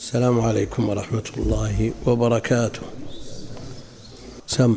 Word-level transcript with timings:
السلام 0.00 0.40
عليكم 0.40 0.88
ورحمة 0.88 1.28
الله 1.36 1.92
وبركاته. 2.06 2.80
سم. 4.46 4.76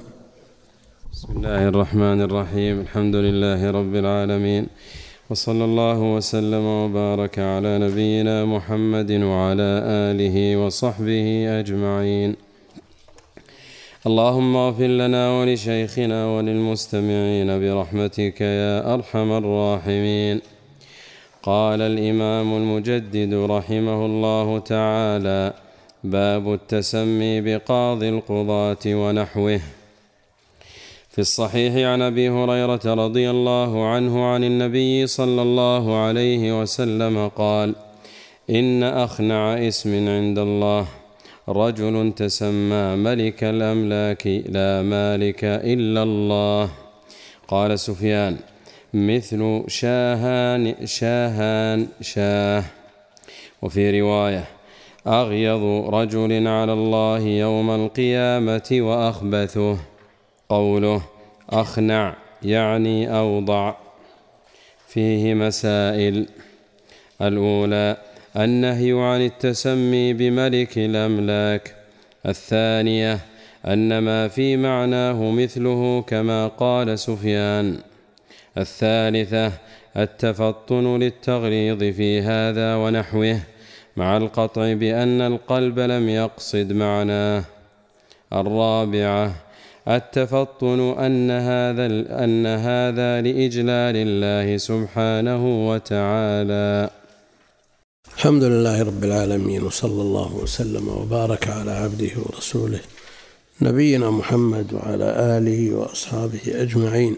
بسم 1.14 1.28
الله 1.38 1.68
الرحمن 1.68 2.22
الرحيم. 2.22 2.80
الحمد 2.80 3.16
لله 3.16 3.72
رب 3.72 3.96
العالمين. 3.96 4.68
وصلى 5.30 5.64
الله 5.66 6.00
وسلم 6.16 6.66
وبارك 6.66 7.40
على 7.40 7.78
نبينا 7.78 8.46
محمد 8.46 9.12
وعلى 9.12 9.72
آله 10.12 10.58
وصحبه 10.58 11.60
أجمعين. 11.60 12.36
اللهم 14.08 14.56
اغفر 14.56 14.88
لنا 14.88 15.40
ولشيخنا 15.40 16.20
وللمستمعين 16.28 17.50
برحمتك 17.60 18.42
يا 18.42 18.94
أرحم 18.94 19.30
الراحمين. 19.32 20.53
قال 21.44 21.82
الإمام 21.82 22.54
المجدد 22.54 23.34
رحمه 23.34 24.06
الله 24.06 24.60
تعالى 24.60 25.54
باب 26.04 26.54
التسمي 26.54 27.42
بقاضي 27.42 28.10
القضاة 28.10 28.86
ونحوه. 28.88 29.62
في 31.10 31.20
الصحيح 31.20 31.74
عن 31.76 32.02
أبي 32.02 32.30
هريرة 32.30 32.82
رضي 32.86 33.30
الله 33.30 33.88
عنه 33.88 34.26
عن 34.26 34.44
النبي 34.44 35.08
صلى 35.08 35.42
الله 35.42 35.98
عليه 35.98 36.62
وسلم 36.62 37.28
قال 37.28 37.76
إن 38.50 38.84
أخنع 38.84 39.68
اسم 39.68 40.08
عند 40.08 40.40
الله 40.40 40.88
رجل 41.50 42.14
تسمى 42.16 42.96
ملك 42.96 43.44
الأملاك 43.44 44.28
لا 44.28 44.82
مالك 44.82 45.44
إلا 45.44 46.04
الله. 46.04 46.70
قال 47.48 47.80
سفيان 47.80 48.38
مثل 48.94 49.64
شاهان 49.68 50.76
شاهان 50.86 51.88
شاه. 52.02 52.64
وفي 53.62 54.02
رواية 54.02 54.46
اغيض 55.08 55.64
رجل 55.94 56.48
على 56.48 56.74
الله 56.74 57.20
يوم 57.20 57.72
القيامة 57.72 58.70
وأخبثه. 58.72 59.78
قوله 60.50 61.02
أخنع 61.50 62.16
يعني 62.44 63.18
أوضع. 63.18 63.74
فيه 64.88 65.34
مسائل. 65.34 66.28
الأولى 67.22 67.98
النهي 68.38 68.92
عن 68.92 69.22
التسمي 69.22 70.14
بملك 70.14 70.78
الأملاك. 70.78 71.76
الثانية 72.26 73.20
أن 73.66 73.98
ما 73.98 74.28
في 74.28 74.58
معناه 74.58 75.32
مثله 75.32 76.02
كما 76.02 76.48
قال 76.48 77.00
سفيان. 77.00 77.93
الثالثة 78.58 79.52
التفطن 79.98 81.00
للتغليظ 81.00 81.80
في 81.80 82.22
هذا 82.22 82.76
ونحوه 82.76 83.40
مع 83.98 84.18
القطع 84.18 84.74
بأن 84.74 85.22
القلب 85.22 85.80
لم 85.80 86.10
يقصد 86.10 86.72
معناه. 86.72 87.44
الرابعة 88.34 89.36
التفطن 89.88 90.80
أن 91.00 91.32
هذا 91.32 91.86
أن 92.24 92.46
هذا 92.46 93.22
لإجلال 93.22 93.96
الله 93.96 94.58
سبحانه 94.58 95.70
وتعالى. 95.70 96.90
الحمد 98.16 98.44
لله 98.44 98.84
رب 98.84 99.04
العالمين 99.04 99.64
وصلى 99.64 100.02
الله 100.02 100.36
وسلم 100.36 100.88
وبارك 100.88 101.48
على 101.48 101.72
عبده 101.72 102.12
ورسوله 102.26 102.80
نبينا 103.62 104.10
محمد 104.10 104.74
وعلى 104.74 105.38
آله 105.38 105.76
وأصحابه 105.76 106.42
أجمعين. 106.48 107.18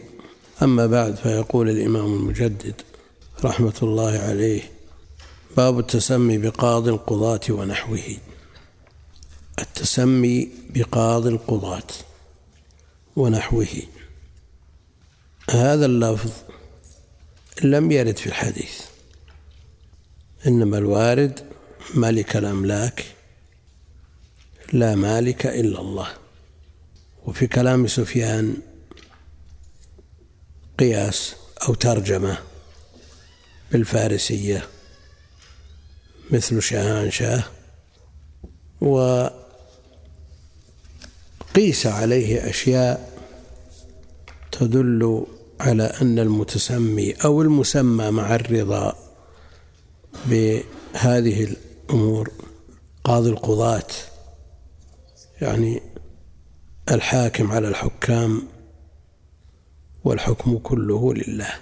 أما 0.64 0.88
بعد 0.88 1.16
فيقول 1.16 1.70
الإمام 1.70 2.14
المجدد 2.14 2.82
رحمة 3.44 3.74
الله 3.84 4.20
عليه 4.20 4.62
باب 5.58 5.80
التسمي 5.80 6.38
بقاضي 6.38 6.90
القضاة 6.90 7.40
ونحوه. 7.50 8.18
التسمي 9.60 10.50
بقاضي 10.70 11.30
القضاة 11.30 11.88
ونحوه. 13.16 13.68
هذا 15.50 15.86
اللفظ 15.86 16.32
لم 17.64 17.92
يرد 17.92 18.18
في 18.18 18.28
الحديث 18.28 18.82
إنما 20.48 20.78
الوارد 20.78 21.40
ملك 21.96 22.38
الأملاك 22.38 23.06
لا 24.74 24.96
مالك 24.96 25.46
إلا 25.46 25.82
الله. 25.82 26.08
وفي 27.26 27.48
كلام 27.48 27.88
سفيان 27.88 28.58
قياس 30.80 31.36
أو 31.68 31.74
ترجمة 31.74 32.38
بالفارسية 33.72 34.68
مثل 36.32 36.62
شاهان 36.62 37.12
شاه 37.12 37.44
و 38.82 39.28
قيس 41.56 41.88
عليه 41.88 42.50
أشياء 42.50 43.20
تدل 44.52 45.26
على 45.60 45.84
أن 45.84 46.20
المتسمي 46.20 47.12
أو 47.12 47.42
المسمى 47.42 48.12
مع 48.12 48.36
الرضا 48.36 48.96
بهذه 50.26 51.44
الأمور 51.90 52.32
قاضي 53.04 53.30
القضاة 53.30 53.88
يعني 55.42 55.82
الحاكم 56.92 57.52
على 57.52 57.68
الحكام 57.68 58.55
والحكم 60.06 60.58
كله 60.58 61.14
لله. 61.14 61.54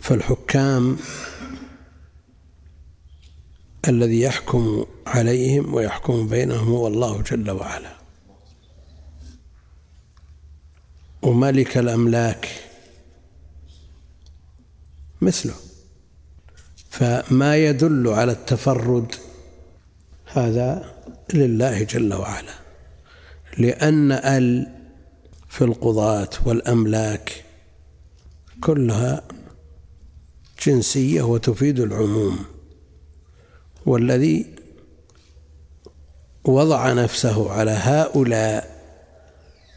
فالحكام 0.00 0.96
الذي 3.88 4.20
يحكم 4.20 4.86
عليهم 5.06 5.74
ويحكم 5.74 6.28
بينهم 6.28 6.68
هو 6.68 6.86
الله 6.86 7.22
جل 7.22 7.50
وعلا. 7.50 7.92
وملك 11.22 11.78
الأملاك 11.78 12.48
مثله. 15.20 15.54
فما 16.90 17.56
يدل 17.56 18.08
على 18.08 18.32
التفرد 18.32 19.14
هذا 20.26 20.94
لله 21.34 21.82
جل 21.82 22.14
وعلا. 22.14 22.54
لأن 23.58 24.12
ال 24.12 24.81
في 25.52 25.64
القضاة 25.64 26.28
والأملاك 26.46 27.44
كلها 28.60 29.22
جنسية 30.66 31.22
وتفيد 31.22 31.80
العموم. 31.80 32.38
والذي 33.86 34.46
وضع 36.44 36.92
نفسه 36.92 37.50
على 37.50 37.70
هؤلاء 37.70 38.82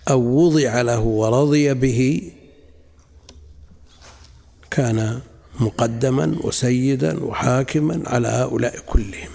أو 0.10 0.22
وضع 0.22 0.82
له 0.82 1.00
ورضي 1.00 1.74
به 1.74 2.32
كان 4.72 5.20
مقدما 5.60 6.36
وسيدا 6.44 7.24
وحاكما 7.24 8.10
على 8.10 8.28
هؤلاء 8.28 8.80
كلهم. 8.86 9.32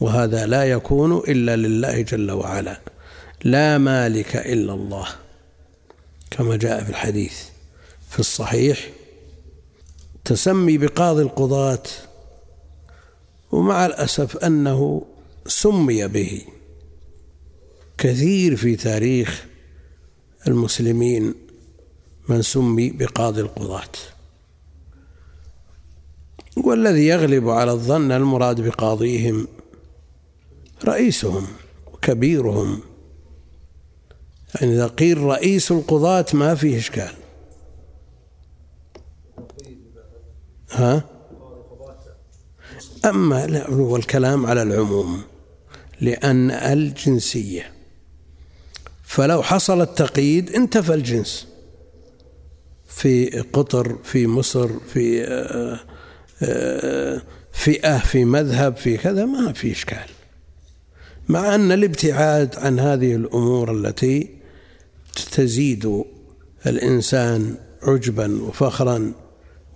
وهذا 0.00 0.46
لا 0.46 0.64
يكون 0.64 1.16
إلا 1.16 1.56
لله 1.56 2.00
جل 2.00 2.30
وعلا. 2.30 2.80
لا 3.44 3.78
مالك 3.78 4.36
إلا 4.36 4.74
الله. 4.74 5.06
كما 6.30 6.56
جاء 6.56 6.84
في 6.84 6.90
الحديث. 6.90 7.42
في 8.10 8.18
الصحيح 8.20 8.90
تسمي 10.24 10.78
بقاضي 10.78 11.22
القضاة 11.22 11.82
ومع 13.52 13.86
الأسف 13.86 14.36
أنه 14.36 15.06
سمي 15.46 16.08
به. 16.08 16.42
كثير 17.98 18.56
في 18.56 18.76
تاريخ 18.76 19.46
المسلمين 20.46 21.34
من 22.28 22.42
سمي 22.42 22.90
بقاضي 22.90 23.40
القضاة. 23.40 23.92
والذي 26.56 27.06
يغلب 27.06 27.48
على 27.48 27.72
الظن 27.72 28.12
المراد 28.12 28.60
بقاضيهم 28.60 29.48
رئيسهم 30.84 31.46
وكبيرهم. 31.92 32.89
يعني 34.54 34.74
إذا 34.74 34.86
قيل 34.86 35.18
رئيس 35.18 35.72
القضاة 35.72 36.26
ما 36.32 36.54
فيه 36.54 36.78
إشكال. 36.78 37.12
ها؟ 40.70 41.04
أما 43.04 43.46
لا 43.46 43.70
هو 43.70 43.96
الكلام 43.96 44.46
على 44.46 44.62
العموم 44.62 45.22
لأن 46.00 46.50
الجنسية 46.50 47.72
فلو 49.04 49.42
حصل 49.42 49.80
التقييد 49.80 50.52
انتفى 50.54 50.94
الجنس. 50.94 51.46
في 52.86 53.40
قطر 53.52 53.98
في 54.04 54.26
مصر 54.26 54.68
في 54.92 55.26
فئة 57.52 57.98
في 57.98 58.24
مذهب 58.24 58.76
في 58.76 58.96
كذا 58.96 59.24
ما 59.24 59.52
في 59.52 59.72
إشكال. 59.72 60.06
مع 61.28 61.54
أن 61.54 61.72
الابتعاد 61.72 62.56
عن 62.56 62.80
هذه 62.80 63.14
الأمور 63.14 63.72
التي 63.72 64.39
تزيد 65.14 66.04
الإنسان 66.66 67.56
عجبا 67.82 68.42
وفخرا 68.42 69.12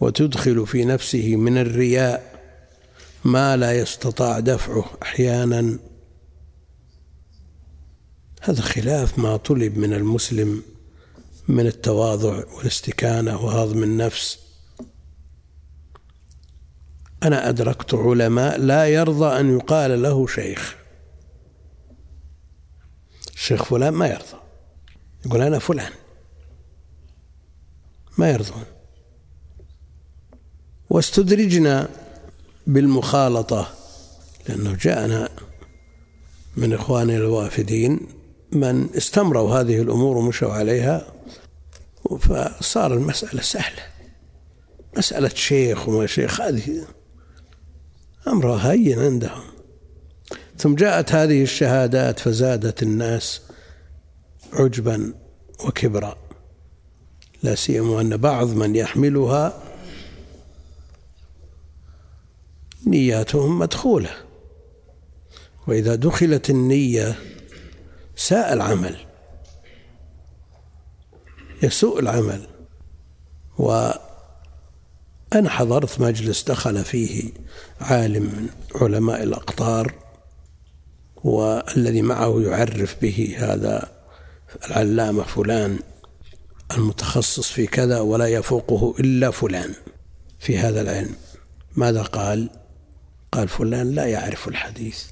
وتدخل 0.00 0.66
في 0.66 0.84
نفسه 0.84 1.36
من 1.36 1.58
الرياء 1.58 2.34
ما 3.24 3.56
لا 3.56 3.72
يستطاع 3.72 4.40
دفعه 4.40 4.84
أحيانا. 5.02 5.78
هذا 8.40 8.62
خلاف 8.62 9.18
ما 9.18 9.36
طلب 9.36 9.78
من 9.78 9.94
المسلم 9.94 10.62
من 11.48 11.66
التواضع 11.66 12.44
والاستكانة 12.56 13.44
وهضم 13.44 13.82
النفس. 13.82 14.38
أنا 17.22 17.48
أدركت 17.48 17.94
علماء 17.94 18.60
لا 18.60 18.88
يرضى 18.88 19.40
أن 19.40 19.56
يقال 19.56 20.02
له 20.02 20.26
شيخ. 20.26 20.76
الشيخ 23.34 23.64
فلان 23.64 23.92
ما 23.92 24.06
يرضى. 24.06 24.43
يقول 25.26 25.42
أنا 25.42 25.58
فلان. 25.58 25.92
ما 28.18 28.30
يرضون. 28.30 28.64
واستدرجنا 30.90 31.88
بالمخالطة 32.66 33.74
لأنه 34.48 34.76
جاءنا 34.80 35.28
من 36.56 36.72
إخواننا 36.72 37.16
الوافدين 37.16 38.00
من 38.52 38.88
استمروا 38.96 39.60
هذه 39.60 39.82
الأمور 39.82 40.16
ومشوا 40.16 40.52
عليها 40.52 41.12
فصار 42.20 42.94
المسألة 42.94 43.42
سهلة. 43.42 43.82
مسألة 44.96 45.28
شيخ 45.28 45.88
وما 45.88 46.06
شيخ 46.06 46.40
هذه 46.40 46.86
أمرها 48.28 48.72
هين 48.72 48.98
عندهم. 48.98 49.42
ثم 50.58 50.74
جاءت 50.74 51.12
هذه 51.12 51.42
الشهادات 51.42 52.18
فزادت 52.18 52.82
الناس. 52.82 53.40
عجبا 54.54 55.14
وكبرا. 55.64 56.16
لا 57.42 57.54
سيما 57.54 58.00
أن 58.00 58.16
بعض 58.16 58.48
من 58.48 58.76
يحملها 58.76 59.62
نياتهم 62.86 63.58
مدخولة. 63.58 64.10
وإذا 65.66 65.94
دخلت 65.94 66.50
النية 66.50 67.18
ساء 68.16 68.52
العمل 68.52 68.96
يسوء 71.62 72.00
العمل. 72.00 72.46
وأنا 73.58 73.98
حضرت 75.50 76.00
مجلس 76.00 76.42
دخل 76.42 76.84
فيه 76.84 77.32
عالم 77.80 78.22
من 78.22 78.48
علماء 78.74 79.22
الأقطار 79.22 79.94
والذي 81.24 82.02
معه 82.02 82.40
يعرف 82.40 82.96
به 83.02 83.36
هذا 83.38 83.93
العلامة 84.66 85.22
فلان 85.22 85.78
المتخصص 86.76 87.50
في 87.50 87.66
كذا 87.66 88.00
ولا 88.00 88.26
يفوقه 88.26 88.94
إلا 89.00 89.30
فلان 89.30 89.74
في 90.38 90.58
هذا 90.58 90.80
العلم. 90.80 91.14
ماذا 91.76 92.02
قال؟ 92.02 92.50
قال 93.32 93.48
فلان 93.48 93.90
لا 93.90 94.06
يعرف 94.06 94.48
الحديث. 94.48 95.04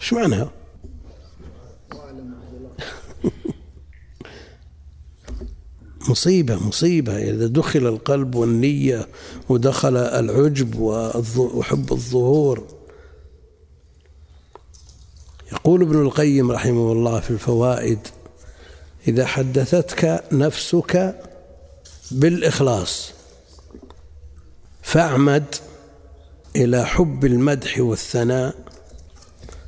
إيش 0.00 0.12
معناها 0.12 0.50
مصيبة 6.10 6.66
مصيبة. 6.68 7.16
إذا 7.16 7.46
دخل 7.46 7.86
القلب 7.86 8.34
والنية 8.34 9.08
ودخل 9.48 9.96
العجب 9.96 10.78
وحب 10.78 11.92
الظهور. 11.92 12.66
يقول 15.52 15.82
ابن 15.82 16.02
القيم 16.02 16.52
رحمه 16.52 16.92
الله 16.92 17.20
في 17.20 17.30
الفوائد 17.30 17.98
إذا 19.08 19.26
حدثتك 19.26 20.24
نفسك 20.32 21.20
بالإخلاص 22.10 23.12
فاعمد 24.82 25.54
إلى 26.56 26.86
حب 26.86 27.24
المدح 27.24 27.78
والثناء 27.80 28.54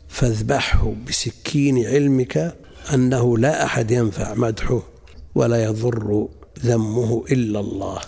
فاذبحه 0.08 0.94
بسكين 1.08 1.86
علمك 1.86 2.56
أنه 2.94 3.38
لا 3.38 3.64
أحد 3.64 3.90
ينفع 3.90 4.34
مدحه 4.34 4.82
ولا 5.34 5.64
يضر 5.64 6.28
ذمه 6.64 7.24
إلا 7.30 7.60
الله. 7.60 8.00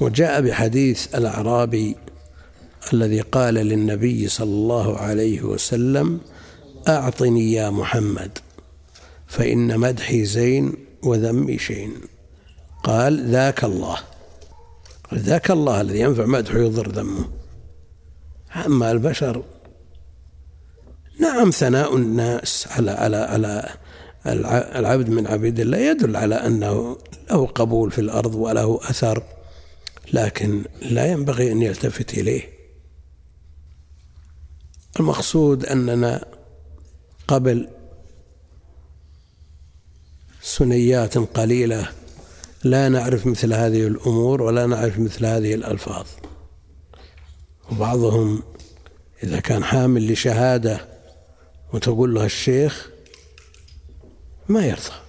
وجاء 0.00 0.40
بحديث 0.40 1.14
الأعرابي 1.14 1.96
الذي 2.92 3.20
قال 3.20 3.54
للنبي 3.54 4.28
صلى 4.28 4.44
الله 4.54 4.98
عليه 4.98 5.42
وسلم 5.42 6.20
أعطني 6.88 7.52
يا 7.52 7.70
محمد 7.70 8.38
فإن 9.26 9.78
مدحي 9.78 10.24
زين 10.24 10.72
وذمي 11.02 11.58
شين. 11.58 11.94
قال 12.82 13.30
ذاك 13.30 13.64
الله. 13.64 13.98
ذاك 15.14 15.50
الله 15.50 15.80
الذي 15.80 16.00
ينفع 16.00 16.26
مدحه 16.26 16.58
ويضر 16.58 16.88
ذمه. 16.88 17.28
أما 18.66 18.90
البشر 18.90 19.42
نعم 21.20 21.50
ثناء 21.50 21.96
الناس 21.96 22.68
على 22.70 22.90
على 22.90 23.16
على 23.16 23.76
العبد 24.78 25.08
من 25.08 25.26
عبيد 25.26 25.60
الله 25.60 25.78
يدل 25.78 26.16
على 26.16 26.34
أنه 26.34 26.98
له 27.30 27.46
قبول 27.46 27.90
في 27.90 28.00
الأرض 28.00 28.34
وله 28.34 28.80
أثر 28.82 29.22
لكن 30.12 30.64
لا 30.82 31.06
ينبغي 31.06 31.52
أن 31.52 31.62
يلتفت 31.62 32.14
إليه. 32.14 32.42
المقصود 35.00 35.64
أننا 35.64 36.24
قبل 37.30 37.68
سنيات 40.42 41.18
قليلة 41.18 41.88
لا 42.64 42.88
نعرف 42.88 43.26
مثل 43.26 43.52
هذه 43.52 43.86
الأمور 43.86 44.42
ولا 44.42 44.66
نعرف 44.66 44.98
مثل 44.98 45.26
هذه 45.26 45.54
الألفاظ. 45.54 46.06
وبعضهم 47.72 48.42
إذا 49.22 49.40
كان 49.40 49.64
حامل 49.64 50.12
لشهادة 50.12 50.88
وتقول 51.72 52.14
له 52.14 52.24
الشيخ 52.24 52.90
ما 54.48 54.66
يرضى 54.66 55.00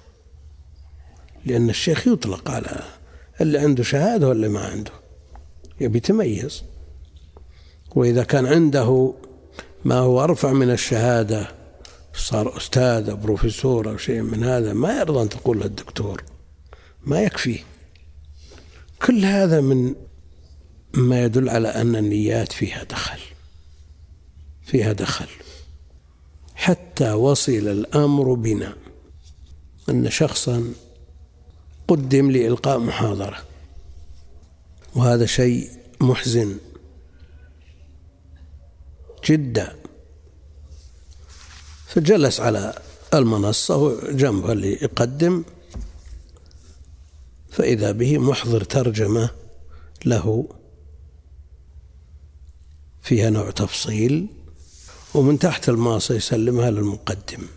لأن 1.45 1.69
الشيخ 1.69 2.07
يطلق 2.07 2.51
على 2.51 2.83
اللي 3.41 3.59
عنده 3.59 3.83
شهادة 3.83 4.27
واللي 4.27 4.49
ما 4.49 4.59
عنده 4.59 4.91
يبي 5.81 5.97
يتميز. 5.97 6.63
وإذا 7.95 8.23
كان 8.23 8.45
عنده 8.45 9.13
ما 9.85 9.95
هو 9.95 10.23
أرفع 10.23 10.51
من 10.51 10.71
الشهادة 10.71 11.60
صار 12.13 12.57
أستاذ 12.57 13.09
أو 13.09 13.15
بروفيسور 13.15 13.89
أو 13.89 13.97
شيء 13.97 14.21
من 14.21 14.43
هذا 14.43 14.73
ما 14.73 14.99
يرضى 14.99 15.21
أن 15.21 15.29
تقول 15.29 15.59
له 15.59 15.65
الدكتور 15.65 16.23
ما 17.05 17.21
يكفي. 17.21 17.59
كل 19.05 19.25
هذا 19.25 19.61
من 19.61 19.95
ما 20.93 21.23
يدل 21.23 21.49
على 21.49 21.67
أن 21.67 21.95
النيات 21.95 22.51
فيها 22.51 22.83
دخل 22.83 23.19
فيها 24.63 24.93
دخل. 24.93 25.27
حتى 26.55 27.11
وصل 27.11 27.51
الأمر 27.51 28.33
بنا 28.33 28.75
أن 29.89 30.09
شخصا 30.09 30.73
قدم 31.87 32.31
لإلقاء 32.31 32.79
محاضرة. 32.79 33.37
وهذا 34.95 35.25
شيء 35.25 35.69
محزن 36.01 36.57
جدا. 39.25 39.80
فجلس 41.95 42.39
على 42.39 42.73
المنصة 43.13 44.11
جنبه 44.11 44.51
اللي 44.51 44.71
يقدم. 44.71 45.43
فإذا 47.49 47.91
به 47.91 48.17
محضر 48.17 48.63
ترجمة 48.63 49.29
له 50.05 50.45
فيها 53.01 53.29
نوع 53.29 53.51
تفصيل 53.51 54.27
ومن 55.13 55.39
تحت 55.39 55.69
الماصة 55.69 56.15
يسلمها 56.15 56.71
للمقدم. 56.71 57.47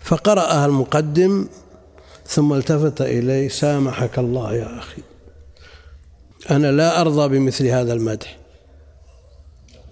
فقرأها 0.00 0.66
المقدم 0.66 1.48
ثم 2.26 2.52
التفت 2.52 3.00
إلي 3.00 3.48
سامحك 3.48 4.18
الله 4.18 4.54
يا 4.54 4.78
أخي. 4.78 5.02
أنا 6.50 6.72
لا 6.72 7.00
أرضى 7.00 7.38
بمثل 7.38 7.66
هذا 7.66 7.92
المدح. 7.92 8.38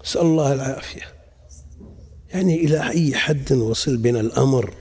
أسأل 0.05 0.21
الله 0.21 0.53
العافية. 0.53 1.01
يعني 2.29 2.55
إلى 2.65 2.89
أي 2.89 3.15
حد 3.15 3.53
وصل 3.53 3.97
بنا 3.97 4.19
الأمر؟ 4.19 4.73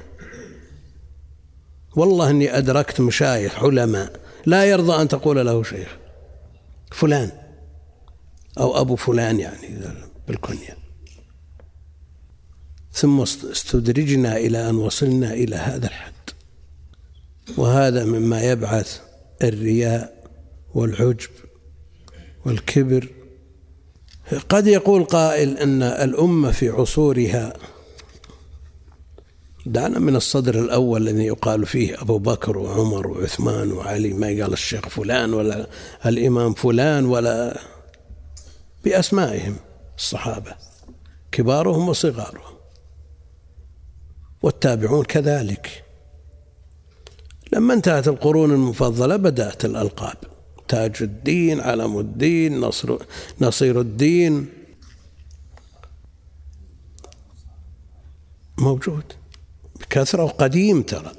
والله 1.97 2.31
أني 2.31 2.59
أدركت 2.59 3.01
مشايخ 3.01 3.65
علماء 3.65 4.21
لا 4.47 4.65
يرضى 4.65 5.03
أن 5.03 5.09
تقول 5.09 5.47
له 5.47 5.63
شيخ 5.63 5.97
فلان 6.93 7.31
أو 8.59 8.81
أبو 8.81 8.97
فلان 8.97 9.41
يعني 9.41 9.81
بالكنية 10.29 10.77
ثم 12.93 13.21
استدرجنا 13.21 14.37
إلى 14.37 14.71
أن 14.71 14.75
وصلنا 14.75 15.33
إلى 15.33 15.57
هذا 15.57 15.87
الحد. 15.87 16.13
وهذا 17.57 18.05
مما 18.05 18.43
يبعث 18.43 19.01
الرياء 19.43 20.31
والعجب 20.75 21.31
والكبر 22.45 23.09
قد 24.49 24.67
يقول 24.67 25.05
قائل 25.05 25.59
أن 25.59 25.83
الأمة 25.83 26.51
في 26.51 26.69
عصورها 26.69 27.53
دعنا 29.67 29.99
من 29.99 30.17
الصدر 30.17 30.59
الأول 30.59 31.09
الذي 31.09 31.25
يقال 31.25 31.67
فيه 31.67 32.01
أبو 32.01 32.19
بكر 32.19 32.59
وعمر 32.59 33.07
وعثمان 33.07 33.73
وعلي 33.73 34.13
ما 34.13 34.31
يقال 34.31 34.53
الشيخ 34.53 34.89
فلان 34.89 35.35
ولا 35.35 35.67
الإمام 36.07 36.55
فلان 36.55 37.07
ولا 37.07 37.61
بأسمائهم 38.85 39.57
الصحابة 39.99 40.55
كبارهم 41.33 41.89
وصغارهم 41.89 42.55
والتابعون 44.43 45.05
كذلك. 45.05 45.85
لما 47.53 47.75
انتهت 47.75 48.09
القرون 48.09 48.53
المفضلة 48.53 49.17
بدأت 49.17 49.65
الألقاب. 49.65 50.17
تاج 50.69 50.97
الدين 51.01 51.61
علم 51.61 51.99
الدين 51.99 52.61
نصر 52.61 52.99
نصير 53.41 53.81
الدين 53.81 54.49
موجود. 58.59 59.13
بكثرة 59.81 60.25
وقديم 60.25 60.83
ترى. 60.83 61.13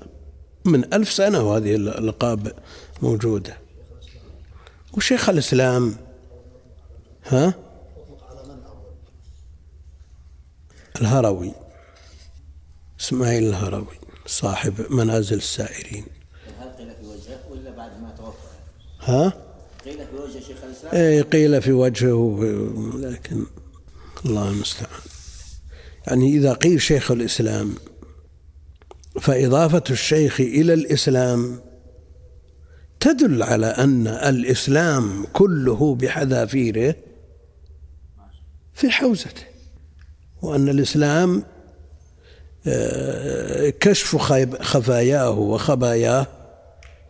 من 0.65 0.93
ألف 0.93 1.11
سنة 1.11 1.41
وهذه 1.41 1.75
الألقاب 1.75 2.53
موجودة. 3.01 3.57
وشيخ 4.93 5.29
الإسلام 5.29 5.95
ها؟ 7.25 7.53
الهروي. 11.01 11.53
إسماعيل 12.99 13.43
الهروي 13.43 13.97
صاحب 14.25 14.73
منازل 14.89 15.37
السائرين 15.37 16.05
هل 16.59 16.69
قيل 16.69 16.95
في 16.95 17.05
وجهه 17.05 17.51
ولا 17.51 17.71
بعد 17.71 18.01
ما 18.01 18.11
توفى؟ 18.17 18.55
ها؟ 19.05 19.33
قيل 19.85 19.97
في 19.97 20.15
وجه 20.15 20.39
شيخ 20.39 20.57
الاسلام؟ 20.63 20.95
إيه 20.95 21.21
قيل 21.21 21.61
في 21.61 21.71
وجهه 21.71 22.39
لكن 22.95 23.45
الله 24.25 24.49
المستعان 24.49 25.01
يعني 26.07 26.37
إذا 26.37 26.53
قيل 26.53 26.81
شيخ 26.81 27.11
الإسلام 27.11 27.75
فإضافة 29.21 29.83
الشيخ 29.89 30.39
إلى 30.41 30.73
الإسلام 30.73 31.59
تدل 32.99 33.43
على 33.43 33.65
أن 33.65 34.07
الإسلام 34.07 35.25
كله 35.33 35.95
بحذافيره 35.95 36.95
في 38.73 38.89
حوزته 38.89 39.43
وأن 40.41 40.69
الإسلام 40.69 41.43
آه، 42.67 43.69
كشف 43.69 44.15
خفاياه 44.61 45.29
وخباياه 45.29 46.27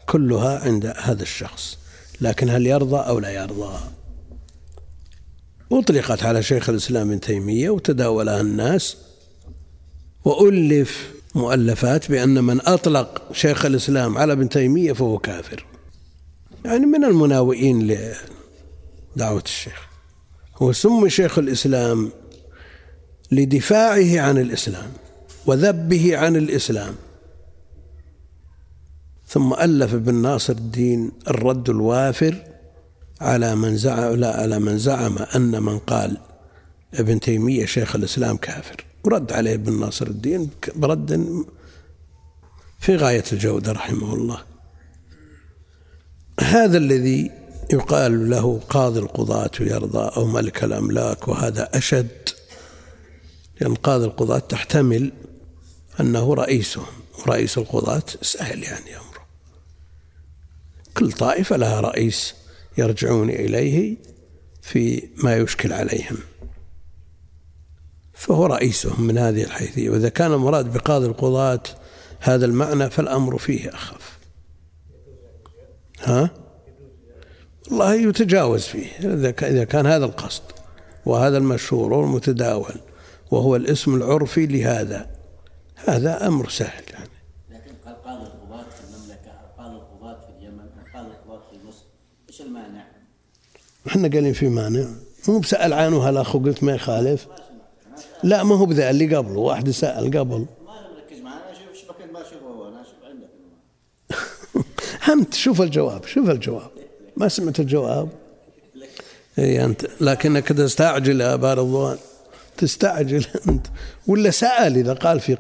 كلها 0.06 0.60
عند 0.60 0.86
هذا 0.86 1.24
الشخص 1.24 1.78
لكن 2.22 2.50
هل 2.50 2.68
يرضى 2.68 2.98
أو 2.98 3.20
لا 3.20 3.30
يرضى؟ 3.30 3.80
أطلقت 5.72 6.24
على 6.24 6.44
شيخ 6.44 6.70
الإسلام 6.70 7.10
ابن 7.10 7.20
تيمية 7.20 7.70
وتداولها 7.70 8.42
الناس 8.42 8.98
وألف 10.26 11.12
مؤلفات 11.36 12.12
بأن 12.12 12.44
من 12.44 12.62
أطلق 12.62 13.22
شيخ 13.34 13.66
الإسلام 13.66 14.18
على 14.18 14.34
ابن 14.34 14.50
تيمية 14.50 14.94
فهو 14.94 15.18
كافر. 15.18 15.66
يعني 16.66 16.86
من 16.86 17.04
المناوئين 17.04 17.98
لدعوة 19.16 19.44
الشيخ. 19.46 19.88
هو 20.58 20.72
سمي 20.72 21.10
شيخ 21.10 21.40
الإسلام 21.40 22.12
لدفاعه 23.32 24.20
عن 24.20 24.38
الإسلام 24.38 24.92
وذبه 25.46 26.18
عن 26.18 26.36
الإسلام. 26.36 26.96
ثم 29.28 29.54
ألف 29.54 29.94
ابن 29.94 30.16
ناصر 30.16 30.54
الدين 30.54 31.12
الرد 31.28 31.70
الوافر 31.70 32.44
على 33.22 33.56
من 33.56 33.78
زعم 33.78 34.14
لا 34.14 34.42
على 34.42 34.60
من 34.60 34.78
زعم 34.78 35.18
أن 35.36 35.64
من 35.64 35.80
قال 35.80 36.18
ابن 36.94 37.20
تيمية 37.20 37.66
شيخ 37.66 37.96
الإسلام 37.96 38.38
كافر. 38.38 38.86
ورد 39.04 39.34
عليه 39.34 39.54
ابن 39.54 39.80
ناصر 39.80 40.08
الدين 40.08 40.50
برد 40.76 41.44
في 42.80 42.96
غاية 42.96 43.24
الجودة 43.34 43.72
رحمه 43.72 44.14
الله. 44.14 44.42
هذا 46.40 46.78
الذي 46.78 47.32
يقال 47.74 48.30
له 48.30 48.60
قاضي 48.70 49.00
القضاة 49.00 49.52
يرضى 49.60 50.12
أو 50.18 50.26
ملك 50.26 50.64
الأملاك 50.64 51.28
وهذا 51.28 51.70
أشد 51.78 52.30
لأن 53.62 53.76
قاضي 53.76 54.06
القضاة 54.06 54.40
تحتمل 54.40 55.12
أنه 56.00 56.34
رئيسهم. 56.34 56.86
ورئيس 57.20 57.58
القضاة 57.58 58.04
سهل 58.22 58.64
يعني. 58.64 59.05
كل 60.98 61.12
طائفة 61.12 61.58
لها 61.58 61.82
رئيس 61.82 62.36
يرجعون 62.78 63.30
إليه 63.30 63.98
في 64.62 65.10
ما 65.24 65.38
يشكل 65.38 65.74
عليهم. 65.74 66.18
فهو 68.14 68.46
رئيسهم 68.46 69.08
من 69.08 69.18
هذه 69.18 69.44
الحيثية 69.44 69.90
وإذا 69.90 70.10
كان 70.10 70.34
المراد 70.34 70.74
بقاضي 70.74 71.06
القضاة 71.06 71.64
هذا 72.20 72.46
المعنى 72.46 72.90
فالأمر 72.90 73.38
فيه 73.38 73.70
أخف. 73.70 74.18
ها؟ 76.00 76.30
والله 77.68 77.94
يتجاوز 77.94 78.64
فيه 78.64 78.88
إذا 79.42 79.64
كان 79.64 79.86
هذا 79.86 80.06
القصد 80.06 80.44
وهذا 81.06 81.38
المشهور 81.38 81.94
والمتداول 81.94 82.76
وهو 83.32 83.56
الاسم 83.56 83.96
العرفي 83.96 84.46
لهذا 84.46 85.10
هذا 85.76 86.28
أمر 86.28 86.50
سهل 86.50 86.84
يعني 86.94 87.10
لكن 87.50 87.76
قال 87.86 88.04
قاضي 88.04 88.24
القضاة 88.24 88.64
في 88.70 88.84
المملكة 88.84 89.32
قاضي 89.58 89.76
القضاة 89.76 90.20
في 90.20 90.30
اليمن 90.40 90.70
قاضي 90.94 91.08
القضاة 91.08 91.42
في 91.52 91.68
مصر 91.68 91.86
إيش 92.30 92.42
المانع؟ 92.42 92.88
إحنا 93.88 94.08
قايلين 94.08 94.34
في 94.34 94.50
مانع. 94.50 94.86
مو 95.28 95.40
بسأل 95.40 95.74
عنه 95.74 96.10
الأخ 96.10 96.36
وقلت 96.36 96.64
ما 96.64 96.76
يخالف؟ 96.76 97.28
لا 98.24 98.44
ما 98.44 98.56
هو 98.56 98.66
بذا 98.66 98.90
اللي 98.90 99.16
قبله 99.16 99.40
واحد 99.40 99.70
سأل 99.70 100.20
قبل. 100.20 100.46
أنت 105.14 105.34
شوف 105.34 105.62
الجواب 105.62 106.06
شوف 106.06 106.30
الجواب. 106.30 106.72
ما 107.18 107.28
سمعت 107.28 107.60
الجواب. 107.60 108.10
اي 109.40 109.66
أنت 109.66 109.88
لكنك 110.02 110.48
تستعجل 110.48 111.22
يا 111.22 111.34
أبا 111.34 111.54
رضوان. 111.54 111.98
تستعجل 112.58 113.26
أنت. 113.50 113.68
ولا 114.08 114.32
سأل 114.32 114.78
إذا 114.78 114.94
قال 114.94 115.20
في 115.20 115.38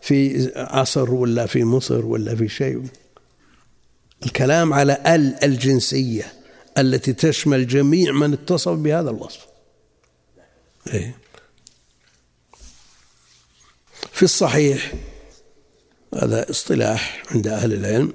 في 0.00 0.50
عصر 0.56 1.14
ولا 1.14 1.46
في 1.46 1.64
مصر 1.64 2.06
ولا 2.06 2.36
في 2.36 2.48
شيء. 2.48 2.82
الكلام 4.26 4.72
على 4.72 4.98
ال 5.06 5.44
الجنسية. 5.44 6.39
التي 6.78 7.12
تشمل 7.12 7.66
جميع 7.66 8.12
من 8.12 8.32
اتصف 8.32 8.72
بهذا 8.72 9.10
الوصف. 9.10 9.46
إيه. 10.92 11.16
في 14.12 14.22
الصحيح 14.22 14.92
هذا 16.14 16.50
اصطلاح 16.50 17.22
عند 17.30 17.46
أهل 17.48 17.72
العلم 17.72 18.12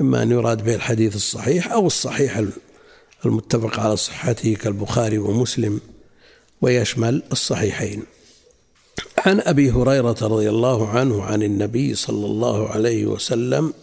إما 0.00 0.22
أن 0.22 0.30
يراد 0.30 0.64
به 0.64 0.74
الحديث 0.74 1.16
الصحيح 1.16 1.72
أو 1.72 1.86
الصحيح 1.86 2.42
المتفق 3.26 3.80
على 3.80 3.96
صحته 3.96 4.54
كالبخاري 4.54 5.18
ومسلم 5.18 5.80
ويشمل 6.60 7.22
الصحيحين. 7.32 8.02
عن 9.18 9.40
أبي 9.40 9.70
هريرة 9.70 10.16
رضي 10.22 10.48
الله 10.48 10.88
عنه 10.88 11.22
عن 11.22 11.42
النبي 11.42 11.94
صلى 11.94 12.26
الله 12.26 12.68
عليه 12.68 13.06
وسلم 13.06 13.74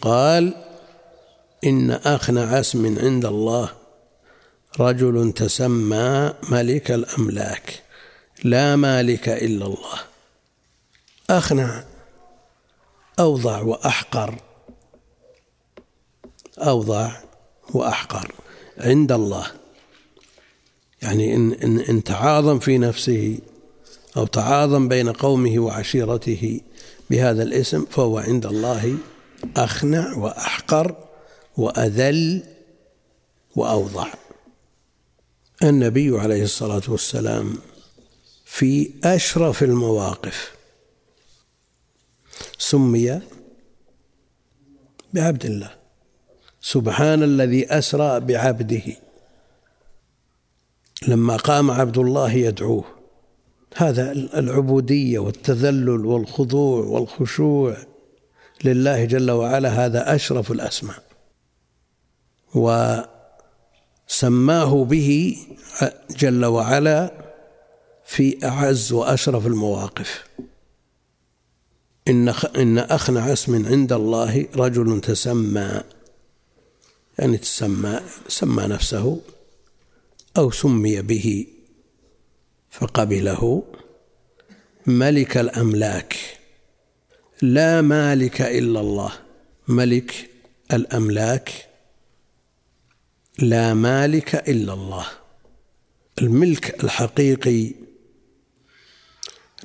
قال 0.00 0.54
إن 1.64 1.90
اخنع 1.90 2.60
اسم 2.60 2.98
عند 2.98 3.24
الله 3.24 3.68
رجل 4.80 5.32
تسمى 5.32 6.34
ملك 6.50 6.90
الأملاك 6.90 7.82
لا 8.44 8.76
مالك 8.76 9.28
إلا 9.28 9.66
الله. 9.66 9.98
اخنع 11.30 11.84
أوضع 13.18 13.60
وأحقر 13.60 14.34
أوضع 16.58 17.12
وأحقر 17.74 18.32
عند 18.78 19.12
الله. 19.12 19.46
يعني 21.02 21.36
إن, 21.36 21.52
إن, 21.52 21.78
إن 21.78 22.04
تعاظم 22.04 22.58
في 22.58 22.78
نفسه 22.78 23.38
أو 24.16 24.26
تعاظم 24.26 24.88
بين 24.88 25.12
قومه 25.12 25.58
وعشيرته 25.58 26.60
بهذا 27.10 27.42
الاسم 27.42 27.84
فهو 27.90 28.18
عند 28.18 28.46
الله 28.46 28.96
أخنع 29.56 30.16
وأحقر. 30.16 31.09
وأذل 31.56 32.42
وأوضع. 33.56 34.08
النبي 35.62 36.18
عليه 36.18 36.42
الصلاة 36.42 36.82
والسلام 36.88 37.58
في 38.44 38.90
أشرف 39.04 39.62
المواقف. 39.62 40.54
سمي 42.58 43.20
بعبد 45.12 45.44
الله. 45.44 45.70
سبحان 46.60 47.22
الذي 47.22 47.66
أسرى 47.66 48.20
بعبده. 48.20 48.82
لما 51.08 51.36
قام 51.36 51.70
عبد 51.70 51.98
الله 51.98 52.32
يدعوه. 52.32 52.84
هذا 53.76 54.12
العبودية 54.12 55.18
والتذلل 55.18 56.06
والخضوع 56.06 56.84
والخشوع 56.84 57.76
لله 58.64 59.04
جل 59.04 59.30
وعلا. 59.30 59.68
هذا 59.68 60.14
أشرف 60.14 60.52
الأسماء. 60.52 61.09
وسماه 62.54 63.04
به 64.84 65.36
جل 66.10 66.44
وعلا 66.44 67.30
في 68.04 68.46
أعز 68.46 68.92
وأشرف 68.92 69.46
المواقف. 69.46 70.24
إن 72.08 72.28
إن 72.56 72.78
أخنع 72.78 73.32
اسم 73.32 73.66
عند 73.66 73.92
الله 73.92 74.46
رجل 74.56 75.00
تسمى 75.00 75.80
يعني 77.18 77.36
تسمى 77.36 78.00
سمى 78.28 78.62
نفسه 78.66 79.20
أو 80.36 80.50
سمي 80.50 81.02
به 81.02 81.46
فقبله. 82.70 83.62
ملك 84.86 85.36
الأملاك. 85.36 86.16
لا 87.42 87.82
مالك 87.82 88.42
إلا 88.42 88.80
الله. 88.80 89.12
ملك 89.68 90.30
الأملاك. 90.72 91.69
لا 93.38 93.74
مالك 93.74 94.34
إلا 94.34 94.72
الله. 94.72 95.06
الملك 96.22 96.84
الحقيقي 96.84 97.74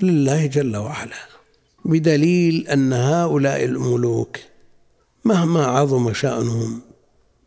لله 0.01 0.45
جل 0.45 0.77
وعلا. 0.77 1.35
بدليل 1.85 2.67
أن 2.67 2.93
هؤلاء 2.93 3.63
الملوك 3.63 4.37
مهما 5.25 5.65
عظم 5.65 6.13
شأنهم 6.13 6.81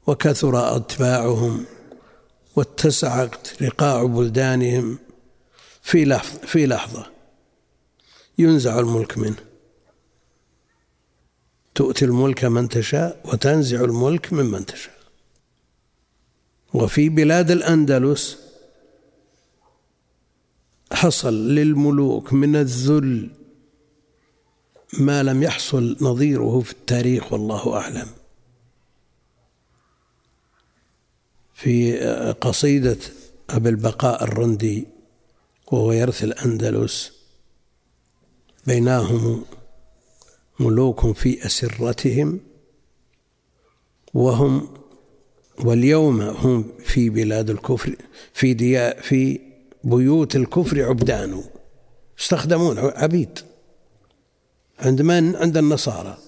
وكثر 0.06 0.76
أتباعهم 0.76 1.64
واتسعت 2.56 3.62
رقاع 3.62 4.04
بلدانهم 4.04 4.98
في 5.82 6.04
لحظة 6.04 6.38
في 6.46 6.66
لحظة 6.66 7.06
ينزع 8.38 8.78
الملك 8.78 9.18
منه. 9.18 9.36
تؤتي 11.74 12.04
الملك 12.04 12.44
من 12.44 12.68
تشاء 12.68 13.20
وتنزع 13.24 13.80
الملك 13.80 14.32
ممن 14.32 14.66
تشاء. 14.66 14.97
وفي 16.74 17.08
بلاد 17.08 17.50
الأندلس 17.50 18.38
حصل 20.92 21.34
للملوك 21.34 22.32
من 22.32 22.56
الذل 22.56 23.30
ما 24.98 25.22
لم 25.22 25.42
يحصل 25.42 25.96
نظيره 26.00 26.60
في 26.60 26.72
التاريخ 26.72 27.32
والله 27.32 27.76
أعلم. 27.76 28.08
في 31.54 31.98
قصيدة 32.40 32.98
أبي 33.50 33.68
البقاء 33.68 34.24
الرندي 34.24 34.86
وهو 35.72 35.92
يرث 35.92 36.24
الأندلس 36.24 37.12
بينهم 38.66 39.44
ملوك 40.60 41.16
في 41.16 41.46
أسرتهم 41.46 42.40
وهم 44.14 44.68
واليوم 45.60 46.20
هم 46.20 46.64
في 46.78 47.10
بلاد 47.10 47.50
الكفر 47.50 47.96
في 48.32 48.54
ديا 48.54 49.00
في 49.00 49.40
بيوت 49.84 50.36
الكفر 50.36 50.82
عبدان. 50.82 51.44
يستخدمون 52.18 52.78
عبيد. 52.78 53.38
عند 54.78 55.02
من؟ 55.02 55.36
عند 55.36 55.56
النصارى. 55.56 56.18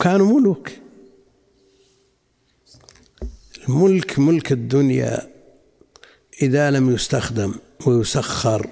كانوا 0.00 0.40
ملوك. 0.40 0.70
الملك 3.68 4.18
ملك 4.18 4.52
الدنيا 4.52 5.30
إذا 6.42 6.70
لم 6.70 6.94
يستخدم 6.94 7.54
ويسخر 7.86 8.70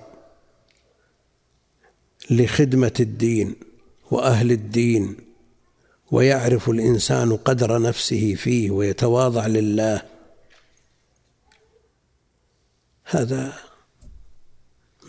لخدمة 2.31 2.93
الدين 3.01 3.55
وأهل 4.11 4.53
الدين. 4.53 5.28
ويعرف 6.11 6.71
الإنسان 6.71 7.37
قدر 7.37 7.83
نفسه 7.83 8.35
فيه 8.35 8.71
ويتواضع 8.71 9.47
لله. 9.47 10.03
هذا 13.05 13.53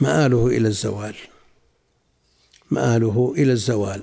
مآله 0.01 0.47
إلى 0.47 0.67
الزوال. 0.67 1.15
مآله 2.71 3.33
إلى 3.37 3.51
الزوال. 3.51 4.01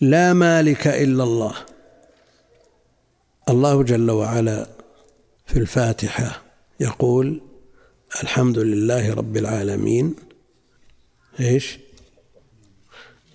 لا 0.00 0.32
مالك 0.32 0.86
إلا 0.86 1.24
الله. 1.24 1.54
الله 3.48 3.82
جل 3.82 4.10
وعلا 4.10 4.68
في 5.46 5.58
الفاتحة 5.58 6.42
يقول 6.80 7.40
الحمد 8.22 8.58
لله 8.58 9.14
رب 9.14 9.36
العالمين. 9.36 10.14
إيش؟ 11.40 11.78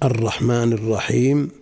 الرحمن 0.03 0.73
الرحيم. 0.73 1.56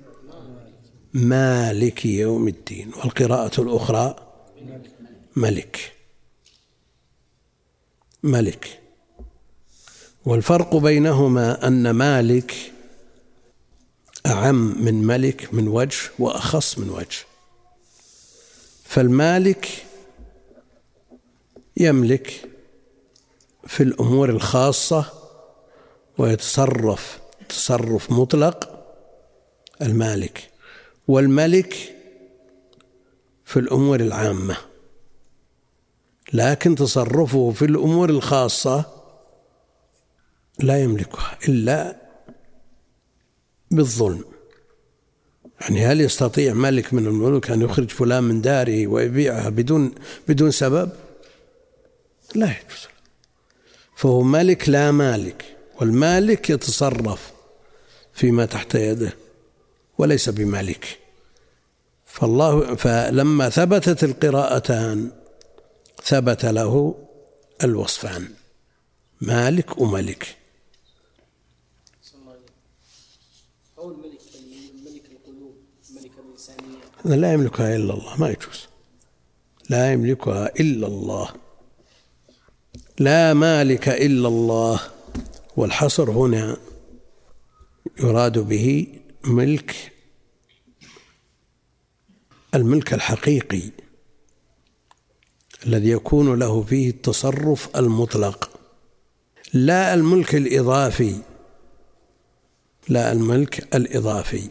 مالك 1.15 2.05
يوم 2.05 2.47
الدين. 2.47 2.91
والقراءة 2.95 3.61
الأخرى 3.61 4.15
ملك. 5.35 5.93
ملك. 8.23 8.79
والفرق 10.25 10.75
بينهما 10.75 11.67
أن 11.67 11.89
مالك 11.89 12.71
أعم 14.25 14.83
من 14.83 14.93
ملك 14.93 15.53
من 15.53 15.67
وجه 15.67 15.97
وأخص 16.19 16.79
من 16.79 16.89
وجه. 16.89 17.25
فالمالك 18.83 19.85
يملك 21.77 22.49
في 23.67 23.83
الأمور 23.83 24.29
الخاصة 24.29 25.05
ويتصرف 26.17 27.19
تصرف 27.49 28.11
مطلق 28.11 28.85
المالك. 29.81 30.54
والملك 31.07 31.95
في 33.45 33.59
الأمور 33.59 33.99
العامة 33.99 34.57
لكن 36.33 36.75
تصرفه 36.75 37.51
في 37.51 37.65
الأمور 37.65 38.09
الخاصة 38.09 38.85
لا 40.59 40.83
يملكها 40.83 41.37
إلا 41.47 41.95
بالظلم. 43.71 44.23
يعني 45.61 45.85
هل 45.85 46.01
يستطيع 46.01 46.53
ملك 46.53 46.93
من 46.93 47.07
الملوك 47.07 47.51
أن 47.51 47.61
يخرج 47.61 47.89
فلان 47.89 48.23
من 48.23 48.41
داره 48.41 48.87
ويبيعها 48.87 49.49
بدون 49.49 49.95
بدون 50.27 50.51
سبب؟ 50.51 50.91
لا 52.35 52.45
يجوز. 52.45 52.87
فهو 53.95 54.21
ملك 54.21 54.69
لا 54.69 54.91
مالك 54.91 55.57
والمالك 55.81 56.49
يتصرف 56.49 57.31
فيما 58.13 58.45
تحت 58.45 58.75
يده. 58.75 59.24
وليس 59.97 60.29
بمالك. 60.29 60.99
فالله 62.05 62.75
فلما 62.75 63.49
ثبتت 63.49 64.03
القراءتان 64.03 65.11
ثبت 66.03 66.45
له 66.45 66.95
الوصفان 67.63 68.29
مالك 69.21 69.77
وملك. 69.77 70.35
هذا 77.05 77.15
لا 77.15 77.33
يملكها 77.33 77.75
إلا 77.75 77.93
الله 77.93 78.17
ما 78.17 78.29
يجوز. 78.29 78.67
لا 79.69 79.93
يملكها 79.93 80.51
إلا 80.59 80.87
الله. 80.87 81.29
لا 82.99 83.33
مالك 83.33 83.89
إلا 83.89 84.27
الله. 84.27 84.79
والحصر 85.57 86.11
هنا 86.11 86.57
يراد 87.99 88.39
به 88.39 88.87
ملك 89.27 89.91
الملك 92.55 92.93
الحقيقي 92.93 93.61
الذي 95.65 95.89
يكون 95.89 96.39
له 96.39 96.63
فيه 96.63 96.89
التصرف 96.89 97.77
المطلق. 97.77 98.49
لا 99.53 99.93
الملك 99.93 100.35
الإضافي 100.35 101.15
لا 102.89 103.11
الملك 103.11 103.75
الإضافي. 103.75 104.49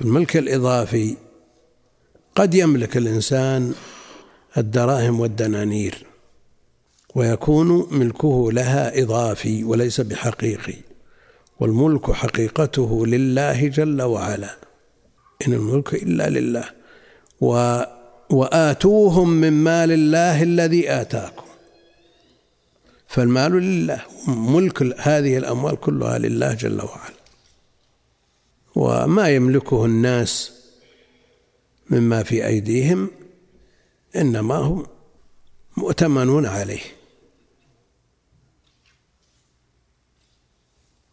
الملك 0.00 0.36
الإضافي 0.36 1.16
قد 2.34 2.54
يملك 2.54 2.96
الإنسان 2.96 3.74
الدراهم 4.56 5.20
والدنانير 5.20 6.06
ويكون 7.14 7.98
ملكه 7.98 8.52
لها 8.52 9.02
إضافي 9.02 9.64
وليس 9.64 10.00
بحقيقي. 10.00 10.85
والملك 11.60 12.10
حقيقته 12.10 13.06
لله 13.06 13.66
جل 13.66 14.02
وعلا. 14.02 14.56
إن 15.46 15.52
الملك 15.52 15.94
إلا 15.94 16.30
لله. 16.30 16.64
و 17.40 17.82
وآتوهم 18.30 19.28
من 19.30 19.52
مال 19.52 19.92
الله 19.92 20.42
الذي 20.42 20.90
آتاكم. 20.90 21.46
فالمال 23.08 23.52
لله. 23.52 24.02
ملك 24.28 24.82
هذه 25.00 25.36
الأموال 25.38 25.76
كلها 25.76 26.18
لله 26.18 26.54
جل 26.54 26.82
وعلا. 26.82 27.16
وما 28.74 29.28
يملكه 29.28 29.84
الناس 29.84 30.52
مما 31.90 32.22
في 32.22 32.46
أيديهم 32.46 33.10
إنما 34.16 34.54
هم 34.54 34.86
مؤتمنون 35.76 36.46
عليه. 36.46 36.95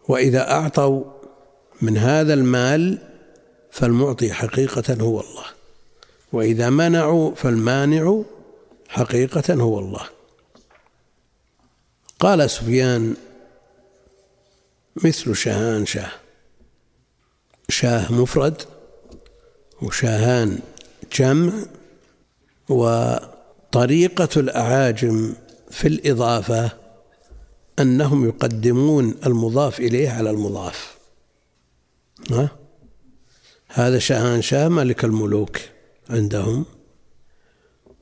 وإذا 0.07 0.51
أعطوا 0.51 1.03
من 1.81 1.97
هذا 1.97 2.33
المال 2.33 2.97
فالمعطي 3.71 4.33
حقيقة 4.33 4.93
هو 5.01 5.19
الله. 5.19 5.45
وإذا 6.33 6.69
منعوا 6.69 7.35
فالمانع 7.35 8.21
حقيقة 8.89 9.53
هو 9.53 9.79
الله. 9.79 10.09
قال 12.19 12.49
سفيان 12.49 13.15
مثل 14.95 15.35
شهان 15.35 15.85
شاه. 15.85 16.11
شاه 17.69 18.11
مفرد 18.13 18.61
وشاهان 19.81 20.59
جمع 21.13 21.53
وطريقة 22.69 24.29
الأعاجم 24.37 25.33
في 25.71 25.87
الإضافة 25.87 26.71
أنهم 27.79 28.27
يقدمون 28.27 29.15
المضاف 29.25 29.79
إليه 29.79 30.09
على 30.09 30.29
المضاف 30.29 30.97
ها؟ 32.31 32.49
هذا 33.67 33.99
شاهان 33.99 34.41
شاه 34.41 34.67
ملك 34.67 35.05
الملوك 35.05 35.59
عندهم 36.09 36.65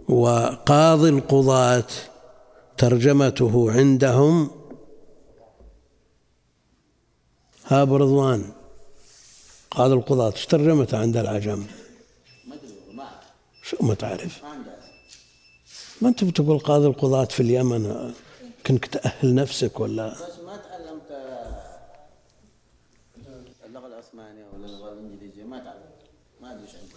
وقاضي 0.10 1.10
القضاة 1.10 1.88
ترجمته 2.78 3.72
عندهم 3.72 4.52
ها 7.66 7.82
أبو 7.82 7.96
رضوان 7.96 8.52
قاضي 9.72 9.94
القضاة 9.94 10.32
إيش 10.32 10.46
ترجمته 10.46 10.98
عند 10.98 11.18
العجم؟ 11.18 11.66
شو 13.64 13.78
ما 13.82 13.94
تعرف؟ 13.94 14.42
ما 16.02 16.10
أنت 16.10 16.24
بتقول 16.24 16.60
قاضي 16.60 16.88
القضاة 16.88 17.26
في 17.26 17.40
اليمن 17.40 18.14
كنك 18.68 18.86
تأهل 18.86 19.36
نفسك 19.36 19.80
ولا؟ 19.80 20.14
بس 20.14 20.40
ما 20.46 20.58
تعلمت 20.58 21.12
اللغة 23.66 23.88
العثمانية 23.88 24.46
ولا 24.54 24.66
اللغة 24.66 24.94
الإنجليزية 24.94 25.44
ما 25.44 25.60
تعلمت. 25.60 26.02
ما 26.42 26.52
ادري 26.52 26.64
إيش 26.64 26.76
عندي 26.76 26.92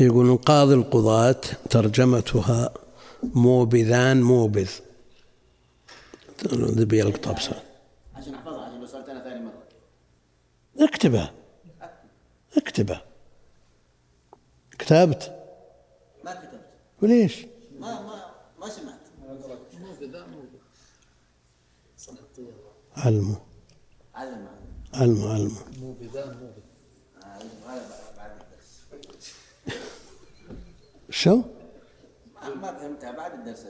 يقولون 0.00 0.36
قاضي 0.36 0.74
القضاة 0.74 1.40
ترجمتها 1.70 2.74
موبذان 3.22 4.22
موبذ. 4.22 4.70
ذبي 6.54 7.02
القطبسة 7.02 7.62
عشان 8.14 8.34
أحفظها 8.34 8.64
عشان 8.64 8.80
لو 8.80 8.86
ثاني 8.86 9.44
مرة. 9.44 9.62
اكتبها. 10.78 11.32
اكتبها. 12.56 13.04
كتبت 14.78 15.33
وليش؟ 17.04 17.46
ما 17.80 18.00
ما 18.02 18.24
ما 18.60 18.68
سمعت. 18.68 19.00
علمه. 22.96 23.36
علم 24.14 24.48
علم 24.94 25.28
علمه 25.28 25.32
علمه. 25.32 25.60
هذا 27.66 27.82
بعد 28.16 28.30
الدرس 28.30 29.78
شو؟ 31.10 31.42
ما- 32.62 32.78
فهمتها 32.78 33.10
بعد 33.12 33.32
الدرس. 33.32 33.66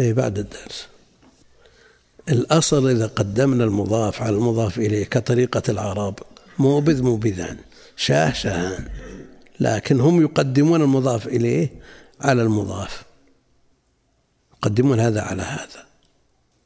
اي 0.00 0.12
بعد 0.12 0.38
الدرس. 0.38 0.86
الأصل 2.28 2.88
إذا 2.90 3.06
قدمنا 3.06 3.64
المضاف 3.64 4.22
على 4.22 4.36
المضاف 4.36 4.78
إليه 4.78 5.04
كطريقة 5.04 5.62
العرب 5.68 6.18
موبذ 6.58 7.02
موبذان 7.02 7.58
شاه 7.96 8.32
شاهان. 8.32 8.88
لكن 9.60 10.00
هم 10.00 10.22
يقدمون 10.22 10.82
المضاف 10.82 11.26
إليه 11.28 11.68
على 12.20 12.42
المضاف. 12.42 13.02
يقدمون 14.52 15.00
هذا 15.00 15.20
على 15.22 15.42
هذا. 15.42 15.86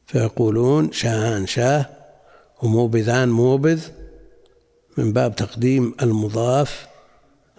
فيقولون 0.07 0.93
شاهان 0.93 1.47
شاه 1.47 1.87
وموبذان 2.63 3.29
موبذ 3.29 3.89
من 4.97 5.13
باب 5.13 5.37
تقديم 5.37 5.95
المضاف 6.03 6.87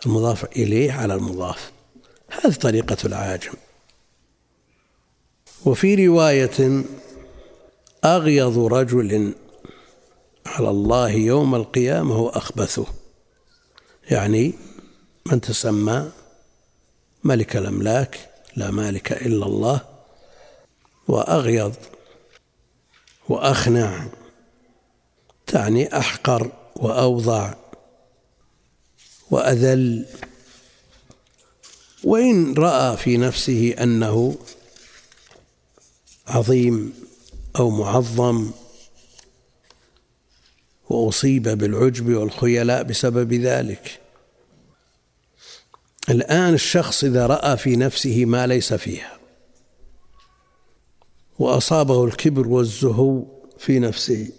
المضاف 0.06 0.46
إليه 0.46 0.92
على 0.92 1.14
المضاف. 1.14 1.72
هذه 2.30 2.54
طريقة 2.54 2.98
العاجم. 3.06 3.54
وفي 5.66 6.08
رواية 6.08 6.84
أغيظ 8.06 8.58
رجل 8.58 9.34
على 10.46 10.70
الله 10.70 11.10
يوم 11.10 11.56
القيامة 11.56 12.16
هو 12.16 12.30
أخبثه 12.30 12.86
يعني 14.12 14.54
من 15.26 15.42
تسمى 15.42 16.12
ملك 17.26 17.56
الأملاك 17.56 18.30
لا 18.56 18.72
مالك 18.72 19.12
إلا 19.12 19.46
الله 19.46 19.82
وأغيظ 21.08 21.74
وأخنع 23.30 24.08
تعني 25.48 25.98
أحقر 25.98 26.52
وأوضع 26.76 27.54
وأذل. 29.32 30.06
وإن 32.04 32.54
رأى 32.54 32.98
في 32.98 33.18
نفسه 33.18 33.76
أنه 33.80 34.38
عظيم 36.28 36.94
أو 37.56 37.70
معظم 37.70 38.52
وأصيب 40.90 41.44
بالعجب 41.44 42.14
والخيلاء 42.16 42.84
بسبب 42.84 43.34
ذلك. 43.34 44.05
الآن 46.10 46.54
الشخص 46.54 47.04
إذا 47.04 47.28
رأى 47.28 47.58
في 47.58 47.76
نفسه 47.76 48.26
ما 48.26 48.48
ليس 48.48 48.74
فيها 48.74 49.20
وأصابه 51.40 52.06
الكبر 52.06 52.48
والزهو 52.48 53.26
في 53.58 53.80
نفسه 53.80 54.32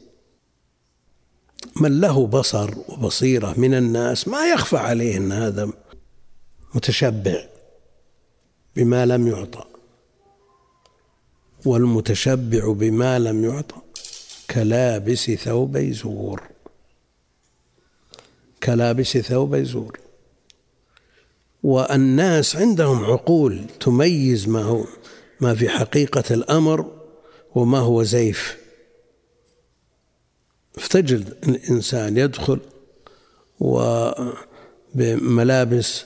من 1.80 2.00
له 2.00 2.26
بصر 2.26 2.74
وبصيرة 2.88 3.54
من 3.56 3.74
الناس 3.74 4.28
ما 4.28 4.52
يخفى 4.52 4.76
عليه 4.76 5.16
أن 5.16 5.32
هذا 5.32 5.72
متشبع 6.74 7.48
بما 8.76 9.06
لم 9.06 9.26
يعطى 9.26 9.64
والمتشبع 11.64 12.72
بما 12.72 13.18
لم 13.18 13.44
يعطى 13.44 13.76
كلابس 14.50 15.30
ثوبي 15.30 15.92
زور 15.92 16.42
كلابس 18.62 19.16
ثوبي 19.18 19.64
زور. 19.64 20.05
والناس 21.66 22.56
عندهم 22.56 23.04
عقول 23.04 23.64
تميز 23.80 24.48
ما 24.48 24.62
هو 24.62 24.84
ما 25.40 25.54
في 25.54 25.68
حقيقة 25.68 26.24
الأمر 26.30 26.92
وما 27.54 27.78
هو 27.78 28.02
زيف. 28.02 28.56
فتجد 30.78 31.34
الإنسان 31.48 32.16
يدخل 32.16 32.60
وبملابس 34.94 36.04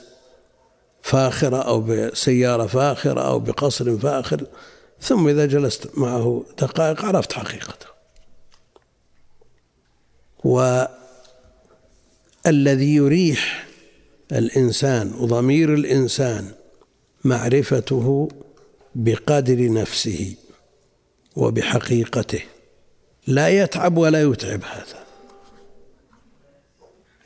فاخرة 1.01 1.57
أو 1.57 1.81
بسيارة 1.81 2.65
فاخرة 2.65 3.21
أو 3.21 3.39
بقصر 3.39 3.97
فاخر 3.97 4.45
ثم 5.01 5.27
إذا 5.27 5.45
جلست 5.45 5.97
معه 5.97 6.45
دقائق 6.61 7.05
عرفت 7.05 7.33
حقيقته. 7.33 7.87
والذي 12.45 12.95
يريح 12.95 13.70
الإنسان 14.31 15.13
وضمير 15.13 15.73
الإنسان 15.73 16.51
معرفته 17.23 18.29
بقدر 18.95 19.73
نفسه 19.73 20.35
وبحقيقته. 21.35 22.43
لا 23.27 23.49
يتعب 23.49 23.97
ولا 23.97 24.21
يتعب 24.21 24.63
هذا. 24.63 25.01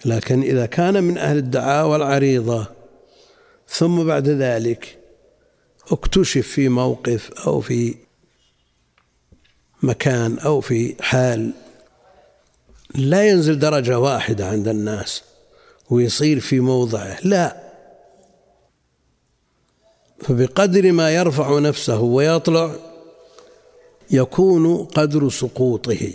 لكن 0.06 0.42
إذا 0.42 0.66
كان 0.66 1.04
من 1.04 1.18
أهل 1.18 1.38
الدعاوى 1.38 1.96
العريضة 1.96 2.68
ثم 3.70 4.04
بعد 4.04 4.30
ذلك 4.30 4.98
اكتشف 5.92 6.48
في 6.48 6.70
موقف 6.70 7.32
أو 7.48 7.62
في 7.62 7.96
مكان 9.84 10.40
أو 10.40 10.62
في 10.62 10.96
حال 11.04 11.54
لا 12.96 13.28
ينزل 13.28 13.60
درجة 13.60 14.00
واحدة 14.00 14.48
عند 14.48 14.68
الناس. 14.68 15.24
ويصير 15.90 16.40
في 16.40 16.60
موضعه. 16.60 17.18
لا. 17.24 17.66
فبقدر 20.20 20.92
ما 20.92 21.12
يرفع 21.12 21.60
نفسه 21.60 22.02
ويطلع 22.02 22.76
يكون 24.12 24.86
قدر 24.86 25.30
سقوطه. 25.30 26.14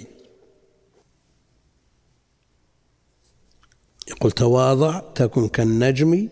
يقول 4.09 4.33
تواضع 4.33 5.00
تكن 5.14 5.48
كالنجم 5.48 6.28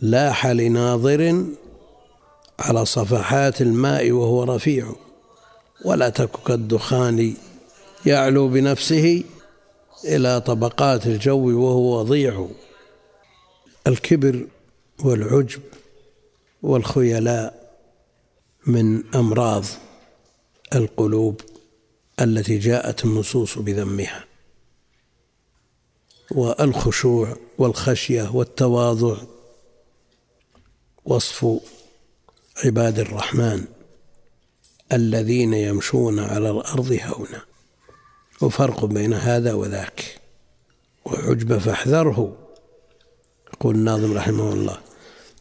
لاح 0.00 0.46
لناظر 0.46 1.44
على 2.58 2.84
صفحات 2.84 3.62
الماء 3.62 4.10
وهو 4.10 4.44
رفيع 4.44 4.92
ولا 5.84 6.08
تك 6.08 6.30
كالدخان 6.46 7.34
يعلو 8.06 8.48
بنفسه. 8.48 9.24
إلى 10.04 10.40
طبقات 10.40 11.06
الجو 11.06 11.60
وهو 11.60 12.00
وضيع 12.00 12.48
الكبر 13.86 14.46
والعجب 15.04 15.62
والخيلاء 16.62 17.78
من 18.66 19.14
أمراض 19.14 19.64
القلوب 20.74 21.40
التي 22.20 22.58
جاءت 22.58 23.04
النصوص 23.04 23.58
بذمها. 23.58 24.24
والخشوع 26.30 27.36
والخشية 27.58 28.30
والتواضع. 28.36 29.16
وصف 31.04 31.46
عباد 32.64 32.98
الرحمن 32.98 33.64
الذين 34.92 35.54
يمشون 35.54 36.18
على 36.18 36.50
الأرض 36.50 36.98
هونا. 37.02 37.47
وفرق 38.42 38.84
بين 38.84 39.14
هذا 39.14 39.52
وذاك. 39.52 40.18
والعجب 41.04 41.58
فاحذره 41.58 42.36
يقول 43.54 43.74
الناظم 43.74 44.12
رحمه 44.12 44.52
الله. 44.52 44.78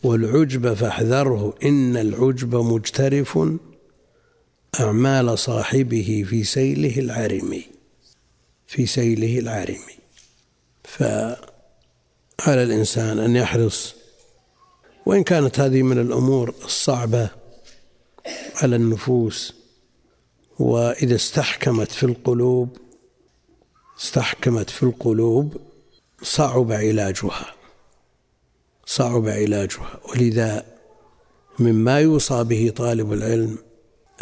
والعجب 0.04 0.74
فاحذره 0.74 1.54
إن 1.64 1.98
العجب 1.98 2.56
مجترف 2.56 3.40
أعمال 4.80 5.40
صاحبه 5.40 6.26
في 6.30 6.44
سيله 6.44 7.00
العارم. 7.00 7.62
في 8.68 8.86
سيله 8.86 9.40
العارم. 9.40 9.80
فعلى 10.84 11.38
الإنسان 12.64 13.20
أن 13.20 13.36
يحرص 13.36 13.96
وإن 15.06 15.24
كانت 15.24 15.60
هذه 15.60 15.84
من 15.84 16.00
الأمور 16.00 16.54
الصعبة 16.66 17.30
على 18.56 18.76
النفوس 18.76 19.54
وإذا 20.60 21.16
استحكمت 21.16 21.92
في 21.92 22.04
القلوب 22.04 22.78
استحكمت 24.00 24.70
في 24.70 24.84
القلوب 24.84 25.58
صعب 26.22 26.72
علاجها. 26.72 27.56
صعب 28.86 29.28
علاجها. 29.28 30.00
ولذا 30.10 30.66
مما 31.60 32.00
يوصى 32.00 32.44
به 32.44 32.74
طالب 32.76 33.14
العلم 33.14 33.58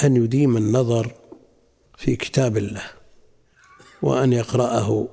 أن 0.03 0.15
يديم 0.15 0.57
النظر 0.57 1.11
في 1.97 2.15
كتاب 2.15 2.57
الله 2.57 2.83
وأن 4.01 4.33
يقرأه 4.33 5.07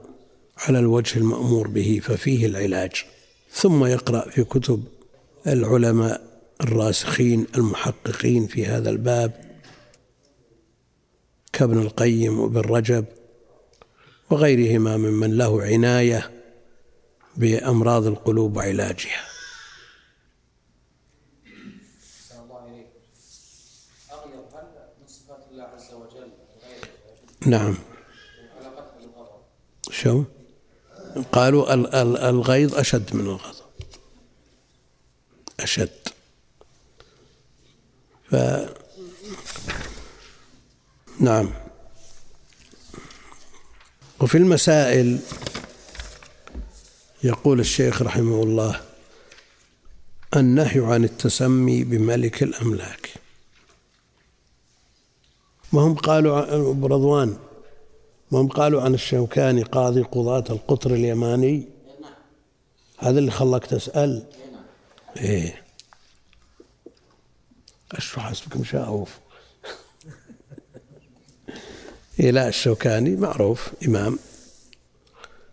على 0.58 0.78
الوجه 0.78 1.18
المأمور 1.18 1.68
به 1.68 2.00
ففيه 2.02 2.46
العلاج. 2.46 3.04
ثم 3.52 3.84
يقرأ 3.84 4.30
في 4.30 4.44
كتب 4.44 4.84
العلماء 5.46 6.32
الراسخين 6.60 7.46
المحققين 7.54 8.46
في 8.46 8.66
هذا 8.66 8.90
الباب 8.90 9.32
كابن 11.52 11.78
القيم 11.78 12.40
وابن 12.40 12.60
رجب 12.60 13.04
وغيرهما 14.32 14.96
ممن 14.96 15.36
له 15.36 15.62
عناية 15.62 16.30
بأمراض 17.36 18.06
القلوب 18.06 18.56
وعلاجها. 18.56 19.24
نعم. 27.46 27.74
شو؟ 29.90 30.24
قالوا 31.32 31.74
الغيظ 32.30 32.74
أشد 32.74 33.16
من 33.16 33.20
الغضب. 33.20 33.64
أشد. 35.60 36.08
ف 38.30 38.36
نعم. 41.20 41.71
وفي 44.22 44.38
المسائل 44.38 45.18
يقول 47.24 47.60
الشيخ 47.60 48.02
رحمه 48.02 48.42
الله 48.42 48.80
النهي 50.36 50.80
عن 50.80 51.04
التسمي 51.04 51.84
بملك 51.84 52.42
الأملاك. 52.42 53.10
وهم 55.72 55.94
قالوا 55.94 56.40
رضوان 56.88 57.36
وهم 58.30 58.48
قالوا 58.48 58.82
عن 58.82 58.94
الشوكاني 58.94 59.62
قاضي 59.62 60.02
قضاة 60.02 60.44
القطر 60.50 60.94
اليماني؟ 60.94 61.68
هذا 62.98 63.18
اللي 63.18 63.30
خلاك 63.30 63.66
تسأل؟ 63.66 64.26
إيه. 65.16 65.62
اشو 67.92 68.20
حسبك 68.20 68.56
مشاوف 68.56 69.21
لا 72.18 72.48
الشوكاني 72.48 73.16
معروف 73.16 73.68
إمام. 73.86 74.18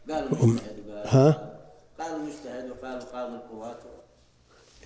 قالوا 0.10 0.46
مجتهد 0.46 0.84
ها؟ 1.06 1.60
قالوا 2.00 2.18
مجتهد 2.18 2.70
وقالوا 2.70 3.04
قاضي 3.04 3.36
القوات. 3.36 3.80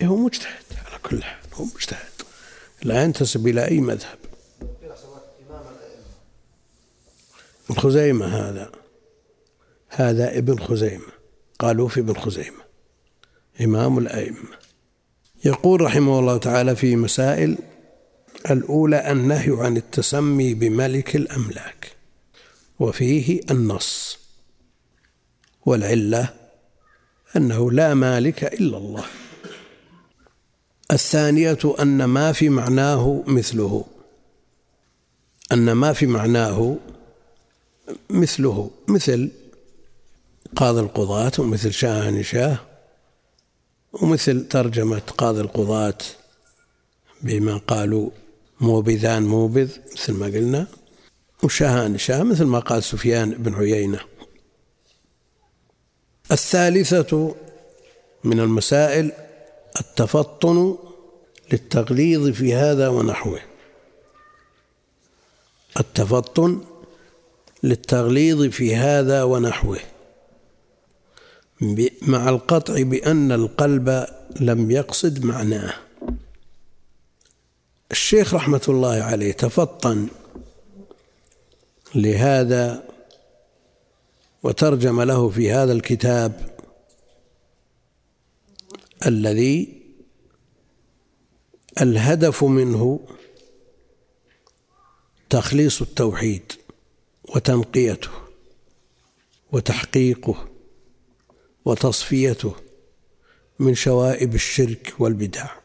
إيه 0.02 0.08
هو 0.08 0.16
مجتهد 0.16 0.64
على 0.86 1.00
كل 1.04 1.24
حال 1.24 1.54
هو 1.54 1.66
مجتهد. 1.66 2.12
لا 2.84 3.04
ينتسب 3.04 3.48
إلى 3.48 3.68
أي 3.68 3.80
مذهب. 3.80 4.18
ابن 7.70 7.80
خزيمة 7.80 8.26
هذا. 8.26 8.72
هذا 9.88 10.38
ابن 10.38 10.60
خزيمة. 10.60 11.08
قالوا 11.60 11.88
في 11.88 12.00
ابن 12.00 12.14
خزيمة. 12.14 12.64
إمام 13.62 13.98
الأئمة. 13.98 14.58
يقول 15.46 15.82
رحمه 15.82 16.20
الله 16.20 16.38
تعالى 16.38 16.76
في 16.76 16.96
مسائل 16.96 17.58
الأولى 18.52 19.12
النهي 19.12 19.52
عن 19.52 19.78
التسمي 19.78 20.54
بملك 20.54 21.16
الأملاك 21.16 21.96
وفيه 22.80 23.42
النص 23.52 24.20
والعلة 25.66 26.34
أنه 27.36 27.72
لا 27.72 27.94
مالك 27.94 28.44
إلا 28.44 28.78
الله. 28.78 29.06
الثانية 30.92 31.60
أن 31.80 32.04
ما 32.04 32.32
في 32.32 32.50
معناه 32.50 33.24
مثله 33.28 33.86
أن 35.52 35.72
ما 35.72 35.94
في 35.94 36.08
معناه 36.08 36.78
مثله 38.10 38.72
مثل 38.88 39.32
قاضي 40.56 40.80
القضاة 40.80 41.32
ومثل 41.40 41.74
شاه 41.74 42.22
شاه 42.22 42.58
ومثل 43.94 44.48
ترجمة 44.48 45.02
قاضي 45.18 45.42
القضاة 45.42 45.98
بما 47.22 47.58
قالوا 47.58 48.10
موبذان 48.64 49.24
موبذ 49.24 49.78
مثل 49.94 50.14
ما 50.14 50.26
قلنا 50.26 50.68
وشاهان 51.44 51.98
شاه 51.98 52.24
مثل 52.24 52.44
ما 52.44 52.60
قال 52.60 52.84
سفيان 52.84 53.32
بن 53.32 53.54
عيينة. 53.56 54.00
الثالثة 56.32 57.36
من 58.24 58.40
المسائل 58.40 59.12
التفطن 59.80 60.78
للتغليظ 61.52 62.30
في 62.30 62.54
هذا 62.54 62.88
ونحوه. 62.88 63.40
التفطن 65.80 66.62
للتغليظ 67.64 68.44
في 68.44 68.76
هذا 68.76 69.24
ونحوه. 69.24 69.80
مع 72.02 72.30
القطع 72.30 72.82
بأن 72.82 73.32
القلب 73.32 74.06
لم 74.40 74.72
يقصد 74.72 75.26
معناه. 75.26 75.74
الشيخ 77.94 78.34
رحمة 78.34 78.62
الله 78.70 79.04
عليه 79.04 79.32
تفطن 79.32 80.08
لهذا 81.96 82.90
وترجم 84.44 85.02
له 85.02 85.30
في 85.30 85.52
هذا 85.52 85.74
الكتاب 85.74 86.58
الذي 89.06 89.82
الهدف 91.82 92.44
منه 92.44 93.00
تخليص 95.30 95.82
التوحيد 95.82 96.54
وتنقيته 97.36 98.12
وتحقيقه 99.52 100.48
وتصفيته 101.66 102.56
من 103.60 103.76
شوائب 103.76 104.36
الشرك 104.36 104.94
والبدع. 105.00 105.63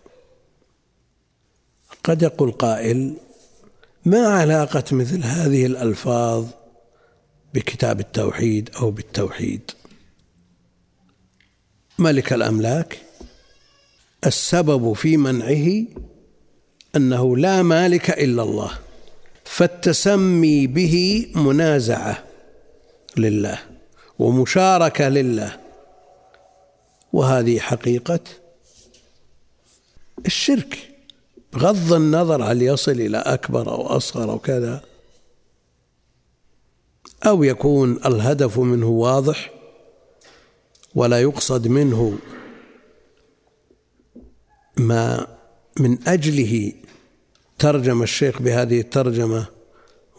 قد 2.05 2.23
يقول 2.23 2.53
قائل 2.53 3.17
ما 4.05 4.27
علاقة 4.27 4.85
مثل 4.93 5.25
هذه 5.25 5.67
الألفاظ 5.67 6.47
بكتاب 7.55 8.01
التوحيد 8.01 8.71
أو 8.81 8.91
بالتوحيد؟ 8.91 9.71
ملك 11.99 12.33
الأملاك 12.33 13.03
السبب 14.27 14.93
في 14.93 15.17
منعه 15.17 15.85
أنه 16.97 17.37
لا 17.37 17.63
مالك 17.63 18.11
إلا 18.11 18.43
الله 18.43 18.79
فالتسمي 19.45 20.67
به 20.67 21.27
منازعة 21.35 22.25
لله 23.17 23.59
ومشاركة 24.19 25.09
لله. 25.09 25.61
وهذه 27.13 27.59
حقيقة 27.59 28.21
الشرك. 30.27 30.98
بغض 31.53 31.93
النظر 31.93 32.45
هل 32.45 32.63
يصل 32.63 32.93
إلى 32.93 33.19
أكبر 33.19 33.71
أو 33.71 33.87
أصغر 33.87 34.31
أو 34.31 34.39
كذا 34.39 34.83
أو 37.27 37.43
يكون 37.43 38.01
الهدف 38.07 38.59
منه 38.59 38.89
واضح 38.89 39.51
ولا 40.95 41.21
يقصد 41.21 41.69
منه 41.69 42.19
ما 44.77 45.27
من 45.81 46.09
أجله 46.09 46.73
ترجم 47.59 48.03
الشيخ 48.03 48.43
بهذه 48.43 48.81
الترجمة 48.81 49.47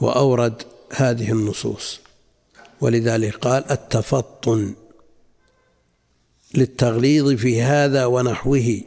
وأورد 0.02 0.64
هذه 0.92 1.32
النصوص. 1.32 2.00
ولذلك 2.82 3.36
قال 3.36 3.72
التفطن 3.72 4.74
للتغليظ 6.56 7.30
في 7.34 7.62
هذا 7.62 8.06
ونحوه. 8.06 8.82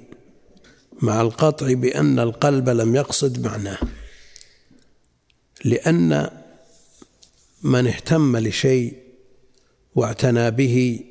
مع 1.03 1.21
القطع 1.21 1.73
بأن 1.73 2.19
القلب 2.19 2.69
لم 2.69 2.97
يقصد 2.97 3.47
معناه 3.47 3.79
لأن 5.65 6.31
من 7.63 7.87
اهتم 7.87 8.37
لشيء 8.37 9.03
واعتنى 9.95 10.51
به 10.51 11.05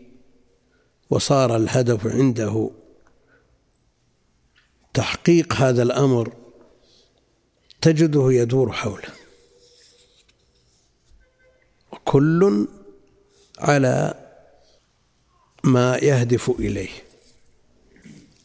وصار 1.10 1.56
الهدف 1.56 2.08
عنده 2.08 2.72
تحقيق 4.94 5.54
هذا 5.54 5.84
الأمر 5.84 6.34
تجده 7.82 8.32
يدور 8.32 8.72
حوله. 8.72 9.10
وكل 11.92 12.68
على 13.60 14.14
ما 15.64 15.98
يهدف 15.98 16.50
إليه. 16.50 17.11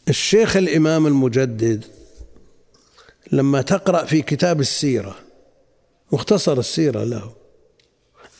الشيخ 0.09 0.57
الإمام 0.57 1.07
المجدد 1.07 1.85
لما 3.33 3.63
تقرأ 3.63 4.05
في 4.05 4.23
كتاب 4.23 4.61
السيرة 4.61 5.17
مختصر 6.13 6.59
السيرة 6.59 7.05
له 7.05 7.33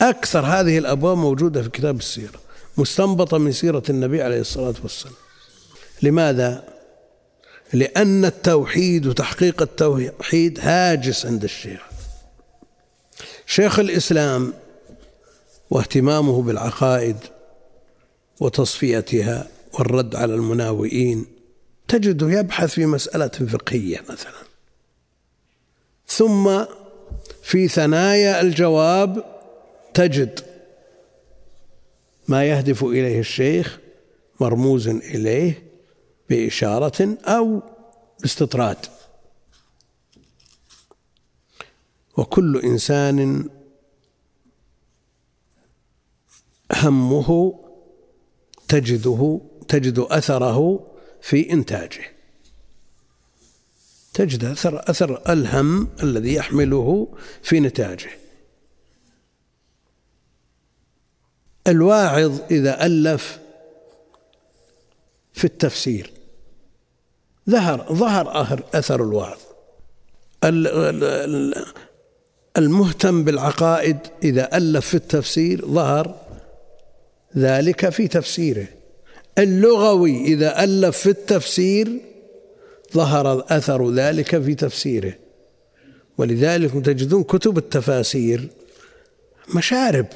أكثر 0.01 0.41
هذه 0.41 0.79
الأبواب 0.79 1.17
موجودة 1.17 1.63
في 1.63 1.69
كتاب 1.69 1.99
السيرة 1.99 2.41
مستنبطة 2.79 3.39
من 3.39 3.53
سيرة 3.53 3.83
النبي 3.91 4.23
عليه 4.23 4.41
الصلاة 4.41 4.75
والسلام 4.83 5.15
لماذا؟ 6.03 6.65
لأن 7.73 8.25
التوحيد 8.25 9.07
وتحقيق 9.07 9.63
التوحيد 9.63 10.61
هاجس 10.61 11.27
عند 11.27 11.45
الشيخ 11.45 11.81
شيخ 13.47 13.79
الإسلام 13.79 14.53
واهتمامه 15.71 16.43
بالعقائد 16.43 17.17
وتصفيتها 18.41 19.49
والرد 19.73 20.17
على 20.17 20.35
المناوئين 20.35 21.36
تجده 21.89 22.31
يبحث 22.31 22.73
في 22.75 22.87
مسألة 22.87 23.29
فقهية 23.29 24.01
مثلا. 24.11 24.47
ثم 26.07 26.65
في 27.43 27.69
ثنايا 27.69 28.41
الجواب 28.41 29.25
تجد 29.95 30.41
ما 32.29 32.45
يهدف 32.45 32.85
إليه 32.85 33.21
الشيخ 33.21 33.79
مرموز 34.41 34.89
إليه 34.89 35.63
بإشارة 36.31 37.19
أو 37.25 37.63
باستطراد. 38.23 38.87
وكل 42.17 42.61
إنسان 42.61 43.49
همه 46.73 47.61
تجده 48.69 49.41
تجد 49.69 49.99
أثره 49.99 50.87
في 51.23 51.53
إنتاجه. 51.53 52.13
تجد 54.15 54.45
أثر 54.45 54.91
أثر 54.91 55.33
الهم 55.33 55.89
الذي 56.03 56.35
يحمله 56.35 57.09
في 57.43 57.61
نتاجه. 57.61 58.11
الواعظ 61.67 62.41
إذا 62.51 62.87
ألف 62.87 63.39
في 65.33 65.45
التفسير. 65.45 66.13
ظهر 67.51 67.87
ظهر 67.93 68.63
أثر 68.75 69.03
الوعظ 69.03 69.39
المهتم 72.57 73.25
بالعقائد 73.25 73.99
إذا 74.23 74.57
ألف 74.57 74.87
في 74.87 74.95
التفسير 74.95 75.67
ظهر 75.67 76.15
ذلك 77.37 77.89
في 77.89 78.09
تفسيره. 78.09 78.67
اللغوي 79.39 80.25
إذا 80.25 80.65
ألف 80.65 80.99
في 80.99 81.11
التفسير 81.11 81.89
ظهر 82.95 83.47
أثر 83.49 83.91
ذلك 83.91 84.43
في 84.43 84.55
تفسيره. 84.55 85.15
ولذلك 86.19 86.73
تجدون 86.73 87.23
كتب 87.23 87.59
التفاسير 87.59 88.49
مشارب. 89.55 90.07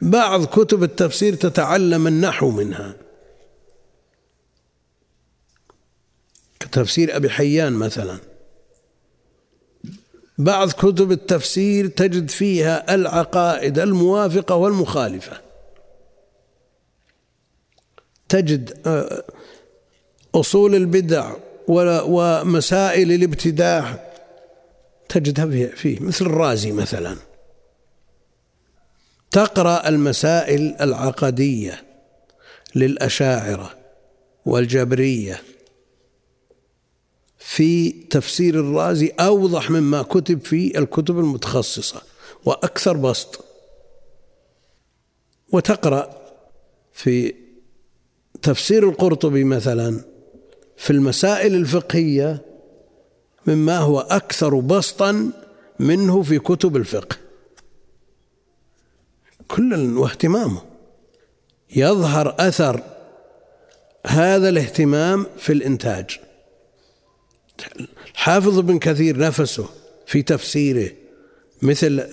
بعض 0.00 0.44
كتب 0.44 0.82
التفسير 0.82 1.34
تتعلم 1.34 2.06
النحو 2.06 2.50
منها. 2.50 2.96
كتفسير 6.60 7.16
أبي 7.16 7.30
حيان 7.30 7.72
مثلا. 7.72 8.18
بعض 10.38 10.70
كتب 10.72 11.12
التفسير 11.12 11.86
تجد 11.86 12.30
فيها 12.30 12.94
العقائد 12.94 13.78
الموافقة 13.78 14.54
والمخالفة. 14.54 15.43
تجد 18.34 18.80
آه، 18.86 19.24
أصول 20.34 20.74
البدع 20.74 21.32
ومسائل 21.68 23.12
الابتداع 23.12 24.12
تجدها 25.08 25.66
فيه 25.76 26.00
مثل 26.00 26.26
الرازي 26.26 26.72
مثلا. 26.72 27.16
تقرأ 29.30 29.88
المسائل 29.88 30.76
العقدية 30.80 31.84
للأشاعرة 32.74 33.70
والجبرية. 34.46 35.42
في 37.38 37.90
تفسير 37.90 38.60
الرازي 38.60 39.12
أوضح 39.20 39.70
مما 39.70 40.02
كتب 40.02 40.40
في 40.44 40.78
الكتب 40.78 41.18
المتخصصة 41.18 42.02
وأكثر 42.44 42.96
بسط. 42.96 43.44
وتقرأ 45.52 46.24
في 46.92 47.43
تفسير 48.44 48.88
القرطبي 48.88 49.44
مثلا 49.44 50.00
في 50.76 50.90
المسائل 50.90 51.54
الفقهية 51.54 52.42
مما 53.46 53.78
هو 53.78 54.00
أكثر 54.00 54.60
بسطا 54.60 55.30
منه 55.78 56.22
في 56.22 56.38
كتب 56.38 56.76
الفقه. 56.76 57.16
كل 59.48 59.98
واهتمامه. 59.98 60.62
يظهر 61.76 62.36
أثر 62.38 62.82
هذا 64.06 64.48
الاهتمام 64.48 65.26
في 65.38 65.52
الإنتاج. 65.52 66.20
حافظ 68.14 68.58
ابن 68.58 68.78
كثير 68.78 69.18
نفسه 69.18 69.68
في 70.06 70.22
تفسيره 70.22 70.90
مثل 71.62 72.06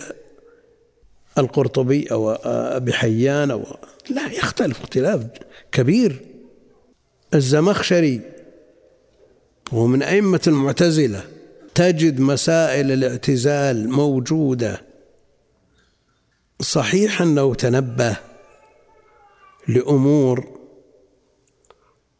القرطبي 1.37 2.11
أو 2.11 2.31
أبي 2.31 2.93
حيان 2.93 3.51
أو 3.51 3.63
لا 4.09 4.31
يختلف 4.31 4.81
اختلاف. 4.81 5.23
كبير 5.71 6.21
الزمخشري. 7.33 8.21
هو 9.73 9.87
من 9.87 10.03
أئمة 10.03 10.41
المعتزلة 10.47 11.23
تجد 11.75 12.19
مسائل 12.19 12.91
الاعتزال 12.91 13.89
موجودة. 13.89 14.81
صحيح 16.61 17.21
أنه 17.21 17.55
تنبه 17.55 18.17
لأمور 19.67 20.59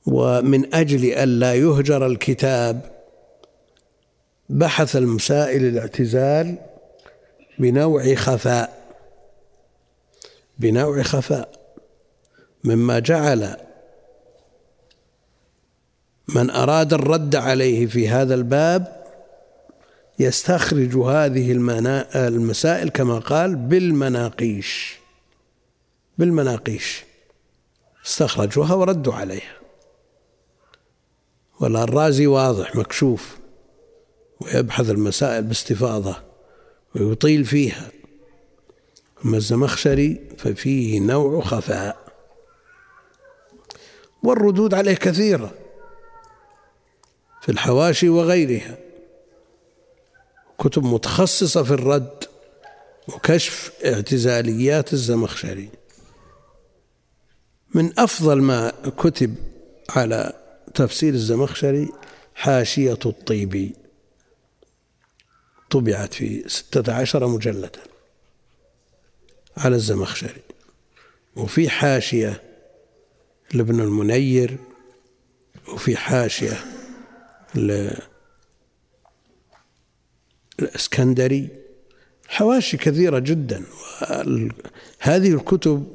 ومن 0.06 0.74
أجل 0.76 1.06
ألا 1.14 1.56
يهجر 1.56 2.06
الكتاب 2.06 3.02
بحث 4.50 4.96
المسائل 4.96 5.66
الاعتزال 5.66 6.58
بنوع 7.60 8.16
خفاء. 8.16 8.82
بنوع 10.60 11.02
خفاء. 11.02 11.61
مما 12.63 13.00
جعل 13.00 13.58
من 16.36 16.50
أراد 16.50 16.93
الرد 16.93 17.36
عليه 17.36 17.88
في 17.88 18.10
هذا 18.10 18.36
الباب 18.36 19.02
يستخرج 20.19 20.95
هذه 20.97 21.52
المسائل 22.15 22.89
كما 22.89 23.19
قال 23.19 23.56
بالمناقيش. 23.56 24.95
بالمناقيش. 26.17 27.04
استخرجوها 28.06 28.74
وردوا 28.74 29.13
عليها. 29.13 29.58
ولا 31.60 31.84
الرازي 31.84 32.28
واضح 32.28 32.76
مكشوف. 32.76 33.38
ويبحث 34.39 34.89
المسائل 34.89 35.43
باستفاضة 35.43 36.15
ويطيل 36.96 37.46
فيها. 37.46 37.92
أما 39.25 39.38
الزمخشري 39.38 40.21
ففيه 40.38 41.00
نوع 41.00 41.42
خفاء. 41.42 42.00
والردود 44.24 44.74
عليه 44.74 44.94
كثيرة 44.94 45.54
في 47.42 47.50
الحواشي 47.52 48.10
وغيرها. 48.10 48.78
كتب 50.60 50.84
متخصصة 50.84 51.63
في 51.63 51.72
الرد 51.72 52.24
وكشف 53.08 53.72
اعتزاليات 53.86 54.94
الزمخشري. 54.94 55.69
من 57.76 58.00
أفضل 58.00 58.42
ما 58.42 58.74
كتب 58.98 59.36
على 59.90 60.34
تفسير 60.74 61.13
الزمخشري 61.13 61.90
حاشية 62.36 63.00
الطيبي 63.06 63.76
طبعت 65.69 66.13
في 66.13 66.50
ستة 66.50 66.94
عشر 66.94 67.28
مجلدا 67.28 67.80
على 69.58 69.76
الزمخشري. 69.76 70.42
وفي 71.36 71.69
حاشية 71.69 72.50
لابن 73.54 73.79
المنير 73.79 74.58
وفي 75.73 75.97
حاشية 75.97 76.58
الإسكندري. 80.60 81.49
حواشي 82.27 82.77
كثيرة 82.77 83.19
جدا 83.19 83.63
هذه 84.99 85.33
الكتب 85.33 85.87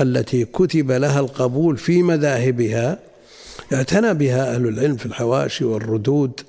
التي 0.00 0.44
كتب 0.44 0.90
لها 0.92 1.20
القبول 1.20 1.76
في 1.76 2.02
مذاهبها 2.02 2.98
اعتنى 3.72 4.14
بها 4.14 4.54
أهل 4.54 4.68
العلم 4.68 4.96
في 4.96 5.06
الحواشي 5.06 5.64
والردود 5.64 6.40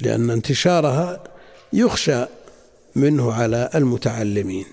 لأن 0.00 0.30
انتشارها 0.30 1.24
يخشى 1.72 2.24
منه 2.96 3.32
على 3.32 3.70
المتعلمين. 3.74 4.66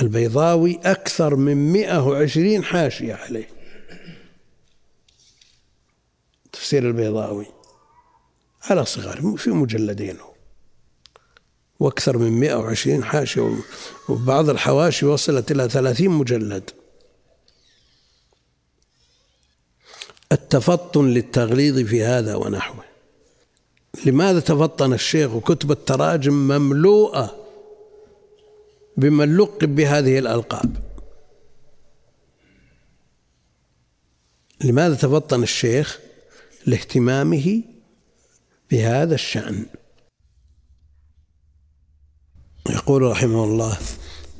البيضاوي 0.00 0.80
أكثر 0.84 1.36
من 1.36 1.72
120 1.72 2.64
حاشية 2.64 3.14
عليه. 3.14 3.48
تفسير 6.52 6.86
البيضاوي 6.88 7.46
على 8.62 8.84
صغار 8.84 9.36
في 9.36 9.50
مجلدين 9.50 10.16
وأكثر 11.80 12.18
من 12.18 12.32
120 12.40 13.04
حاشية 13.04 13.56
وبعض 14.08 14.48
الحواشي 14.48 15.06
وصلت 15.06 15.50
إلى 15.50 15.68
30 15.68 16.08
مجلد. 16.08 16.70
التفطن 20.32 21.06
للتغليظ 21.06 21.78
في 21.78 22.04
هذا 22.04 22.34
ونحوه. 22.34 22.84
لماذا 24.06 24.40
تفطن 24.40 24.92
الشيخ 24.92 25.30
وكتب 25.30 25.70
التراجم 25.70 26.32
مملوءة 26.32 27.43
بمن 28.96 29.36
لقب 29.36 29.74
بهذه 29.74 30.18
الألقاب. 30.18 30.76
لماذا 34.64 34.94
تفطن 34.94 35.42
الشيخ 35.42 35.98
لاهتمامه 36.66 37.62
بهذا 38.70 39.14
الشأن؟ 39.14 39.66
يقول 42.70 43.02
رحمه 43.02 43.44
الله 43.44 43.78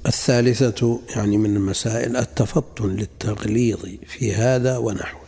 الثالثة 0.06 1.00
يعني 1.16 1.36
من 1.36 1.56
المسائل 1.56 2.16
التفطن 2.16 2.88
للتغليظ 2.88 3.86
في 4.06 4.34
هذا 4.34 4.76
ونحوه. 4.76 5.24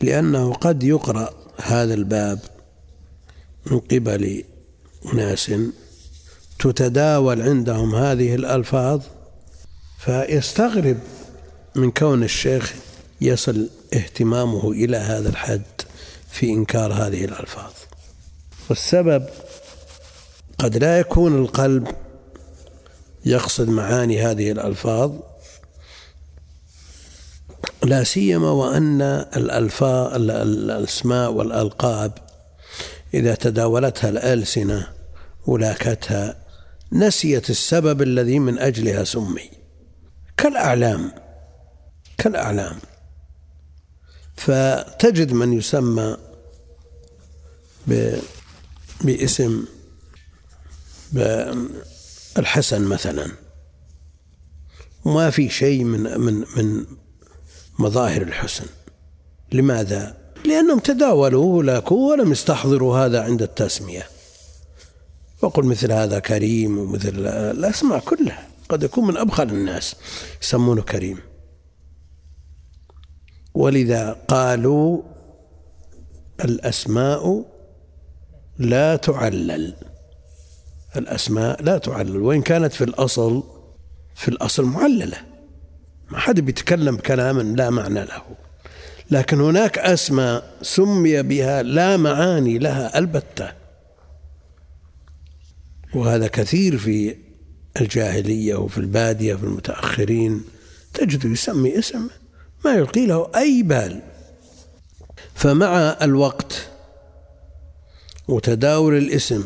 لأنه 0.00 0.52
قد 0.52 0.82
يقرأ 0.82 1.34
هذا 1.62 1.94
الباب 1.94 2.40
من 3.66 3.78
قبل 3.78 4.44
أناس 5.12 5.52
تتداول 6.58 7.42
عندهم 7.42 7.94
هذه 7.94 8.34
الألفاظ 8.34 9.02
فيستغرب 9.98 10.98
من 11.74 11.90
كون 11.90 12.22
الشيخ 12.22 12.74
يصل 13.20 13.68
اهتمامه 13.94 14.70
إلى 14.70 14.96
هذا 14.96 15.28
الحد 15.28 15.62
في 16.30 16.50
إنكار 16.50 16.92
هذه 16.92 17.24
الألفاظ. 17.24 17.72
والسبب 18.68 19.26
قد 20.58 20.76
لا 20.76 20.98
يكون 20.98 21.38
القلب 21.38 21.88
يقصد 23.24 23.68
معاني 23.68 24.22
هذه 24.22 24.52
الألفاظ 24.52 25.12
لا 27.84 28.04
سيما 28.04 28.50
وأن 28.50 29.02
الألفاظ 29.36 30.14
الأسماء 30.14 31.30
والألقاب 31.32 32.12
إذا 33.14 33.34
تداولتها 33.34 34.10
الألسنة 34.10 34.88
ولاكتها 35.46 36.47
نسيت 36.92 37.50
السبب 37.50 38.02
الذي 38.02 38.38
من 38.38 38.58
أجلها 38.58 39.04
سمي. 39.04 39.50
كالأعلام 40.36 41.12
كالأعلام. 42.18 42.78
فتجد 44.36 45.32
من 45.32 45.52
يسمى 45.52 46.16
باسم 49.00 49.64
الحسن 52.38 52.82
مثلا. 52.82 53.30
ما 55.04 55.30
في 55.30 55.48
شيء 55.48 55.84
من 55.84 56.20
من 56.20 56.44
من 56.56 56.86
مظاهر 57.78 58.22
الحسن. 58.22 58.66
لماذا؟ 59.52 60.16
لأنهم 60.44 60.78
تداولوا 60.78 61.58
ولاكوا 61.58 62.10
ولم 62.10 62.32
يستحضروا 62.32 62.98
هذا 62.98 63.22
عند 63.22 63.42
التسمية. 63.42 64.06
وقل 65.42 65.64
مثل 65.64 65.92
هذا 65.92 66.18
كريم 66.18 66.78
ومثل 66.78 67.26
الأسماء 67.26 67.98
كلها 67.98 68.48
قد 68.68 68.82
يكون 68.82 69.06
من 69.06 69.16
أبخل 69.16 69.48
الناس 69.48 69.96
يسمونه 70.42 70.82
كريم. 70.82 71.18
ولذا 73.54 74.12
قالوا 74.28 75.02
الأسماء 76.44 77.44
لا 78.58 78.96
تعلل. 78.96 79.74
الأسماء 80.96 81.62
لا 81.62 81.78
تعلل. 81.78 82.16
وإن 82.16 82.42
كانت 82.42 82.72
في 82.72 82.84
الأصل 82.84 83.42
في 84.14 84.28
الأصل 84.28 84.64
معللة. 84.64 85.16
ما 86.10 86.18
حد 86.18 86.40
بيتكلم 86.40 86.96
كلاما 86.96 87.42
لا 87.42 87.70
معنى 87.70 88.04
له. 88.04 88.22
لكن 89.10 89.40
هناك 89.40 89.78
أسماء 89.78 90.54
سمي 90.62 91.22
بها 91.22 91.62
لا 91.62 91.96
معاني 91.96 92.58
لها 92.58 92.98
البتة. 92.98 93.52
وهذا 95.94 96.26
كثير 96.26 96.78
في 96.78 97.16
الجاهلية 97.80 98.54
وفي 98.54 98.78
البادية 98.78 99.34
في 99.34 99.44
المتأخرين. 99.44 100.44
تجد 100.94 101.24
يسمي 101.24 101.78
اسم 101.78 102.08
ما 102.64 102.74
يلقي 102.74 103.06
له 103.06 103.30
أي 103.36 103.62
بال. 103.62 104.02
فمع 105.34 105.96
الوقت 106.02 106.68
وتداول 108.28 108.98
الاسم 108.98 109.44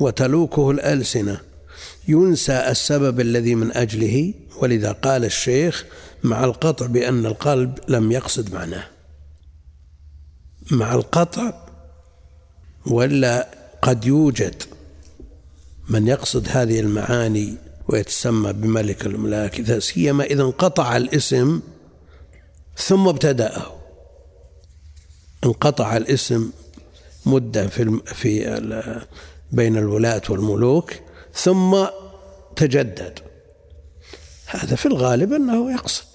وتلوكه 0.00 0.70
الألسنة 0.70 1.40
ينسى 2.08 2.70
السبب 2.70 3.20
الذي 3.20 3.54
من 3.54 3.72
أجله. 3.72 4.34
ولذا 4.56 4.92
قال 4.92 5.24
الشيخ 5.24 5.84
مع 6.22 6.44
القطع 6.44 6.86
بأن 6.86 7.26
القلب 7.26 7.78
لم 7.88 8.12
يقصد 8.12 8.54
معناه. 8.54 8.84
مع 10.70 10.94
القطع 10.94 11.66
ولا 12.86 13.48
قد 13.82 14.04
يوجد. 14.04 14.62
من 15.88 16.08
يقصد 16.08 16.48
هذه 16.48 16.80
المعاني 16.80 17.54
ويتسمى 17.88 18.52
بملك 18.52 19.06
الملاك 19.06 19.60
إذا 19.60 19.78
سيما 19.78 20.24
إذا 20.24 20.42
انقطع 20.42 20.96
الاسم 20.96 21.60
ثم 22.76 23.08
ابتدأه. 23.08 23.80
انقطع 25.44 25.96
الاسم 25.96 26.50
مدة 27.26 27.66
في 27.66 28.00
في 28.04 28.60
بين 29.52 29.76
الولاة 29.76 30.22
والملوك 30.28 30.92
ثم 31.34 31.86
تجدد. 32.56 33.18
هذا 34.46 34.76
في 34.76 34.86
الغالب 34.86 35.32
أنه 35.32 35.72
يقصد 35.72 36.06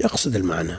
يقصد 0.00 0.36
المعنى. 0.36 0.76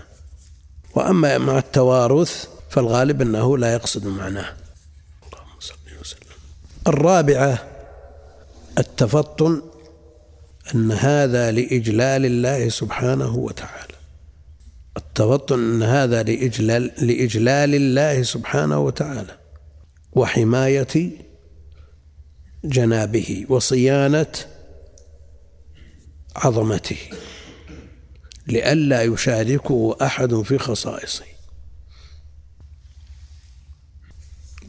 وأما 0.95 1.37
مع 1.37 1.57
التوارث 1.57 2.47
فالغالب 2.69 3.21
أنه 3.21 3.57
لا 3.57 3.73
يقصد 3.73 4.07
معناه. 4.07 4.53
الرابعة 6.87 7.68
التفطن 8.77 9.61
أن 10.75 10.91
هذا 10.91 11.51
لإجلال 11.51 12.25
الله 12.25 12.69
سبحانه 12.69 13.35
وتعالى. 13.35 13.93
التفطن 14.97 15.59
أن 15.59 15.83
هذا 15.83 16.23
لإجلال, 16.23 16.91
لإجلال 17.01 17.75
الله 17.75 18.23
سبحانه 18.23 18.79
وتعالى. 18.79 19.37
وحماية 20.11 21.11
جنابه 22.63 23.45
وصيانة 23.49 24.33
عظمته. 26.35 26.97
لئلا 28.47 29.03
يشاركه 29.03 29.97
أحد 30.01 30.41
في 30.41 30.57
خصائصه. 30.57 31.25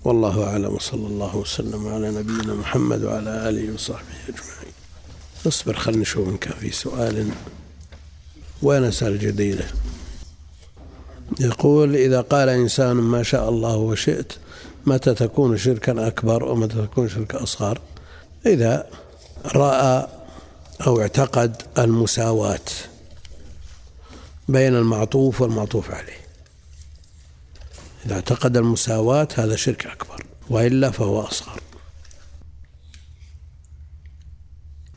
والله 0.04 0.44
أعلم 0.44 0.74
وصلى 0.74 1.06
الله 1.06 1.36
وسلم 1.36 1.88
على 1.88 2.10
نبينا 2.10 2.54
محمد 2.54 3.04
وعلى 3.04 3.48
آله 3.48 3.74
وصحبه 3.74 4.16
أجمعين. 4.28 4.74
اصبر 5.46 5.74
خلنا 5.74 5.98
نشوف 5.98 6.28
إن 6.28 6.36
كان 6.36 6.52
في 6.52 6.70
سؤال. 6.70 7.30
ونسأل 8.62 9.18
جديدة؟ 9.18 9.64
يقول 11.40 11.96
إذا 11.96 12.20
قال 12.20 12.48
إنسان 12.48 12.96
ما 12.96 13.22
شاء 13.22 13.48
الله 13.48 13.76
وشئت 13.76 14.32
متى 14.86 15.14
تكون 15.14 15.56
شركا 15.56 16.06
أكبر 16.06 16.44
ومتى 16.44 16.74
تكون 16.74 17.08
شركا 17.08 17.42
أصغر؟ 17.42 17.80
إذا 18.46 18.86
رأى 19.54 20.06
أو 20.86 21.00
اعتقد 21.00 21.62
المساواة 21.78 22.68
بين 24.48 24.76
المعطوف 24.76 25.40
والمعطوف 25.40 25.90
عليه. 25.90 26.19
إذا 28.06 28.14
اعتقد 28.14 28.56
المساواة 28.56 29.28
هذا 29.34 29.56
شرك 29.56 29.86
أكبر 29.86 30.26
وإلا 30.50 30.90
فهو 30.90 31.20
أصغر. 31.20 31.60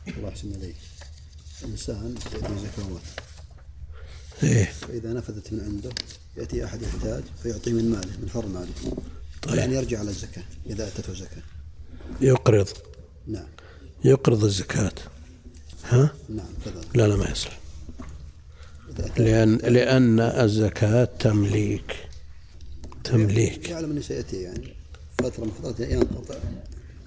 الله 0.08 0.28
يحسن 0.28 0.54
إليك. 0.54 0.76
إنسان 1.64 2.14
يأتي 2.32 2.38
زكوات. 2.38 3.02
إيه. 4.42 4.64
فإذا 4.64 5.12
نفذت 5.12 5.52
من 5.52 5.60
عنده 5.60 5.90
يأتي 6.36 6.64
أحد 6.64 6.82
يحتاج 6.82 7.22
فيعطيه 7.42 7.72
من 7.72 7.90
ماله 7.90 8.12
من 8.22 8.30
حر 8.30 8.46
ماله. 8.46 8.96
على 9.48 9.64
أن 9.64 9.72
يرجع 9.72 9.98
على 9.98 10.10
الزكاة 10.10 10.44
إذا 10.66 10.88
أتته 10.88 11.14
زكاة. 11.14 11.42
يقرض. 12.20 12.68
نعم. 13.26 13.46
يقرض 14.04 14.44
الزكاة. 14.44 14.92
ها؟ 15.84 16.14
نعم 16.28 16.46
كذلك. 16.64 16.96
لا 16.96 17.08
لا 17.08 17.16
ما 17.16 17.30
يصلح. 17.30 17.60
لأن 19.16 19.56
لأن 19.56 20.20
الزكاة 20.20 21.04
تمليك. 21.04 22.03
تمليك. 23.04 23.70
يعلم 23.70 23.90
أنه 23.90 24.00
سيأتي 24.00 24.42
يعني 24.42 24.74
فترة 25.18 25.44
من 25.44 25.50
فترات 25.50 25.80
ينقطع. 25.80 26.34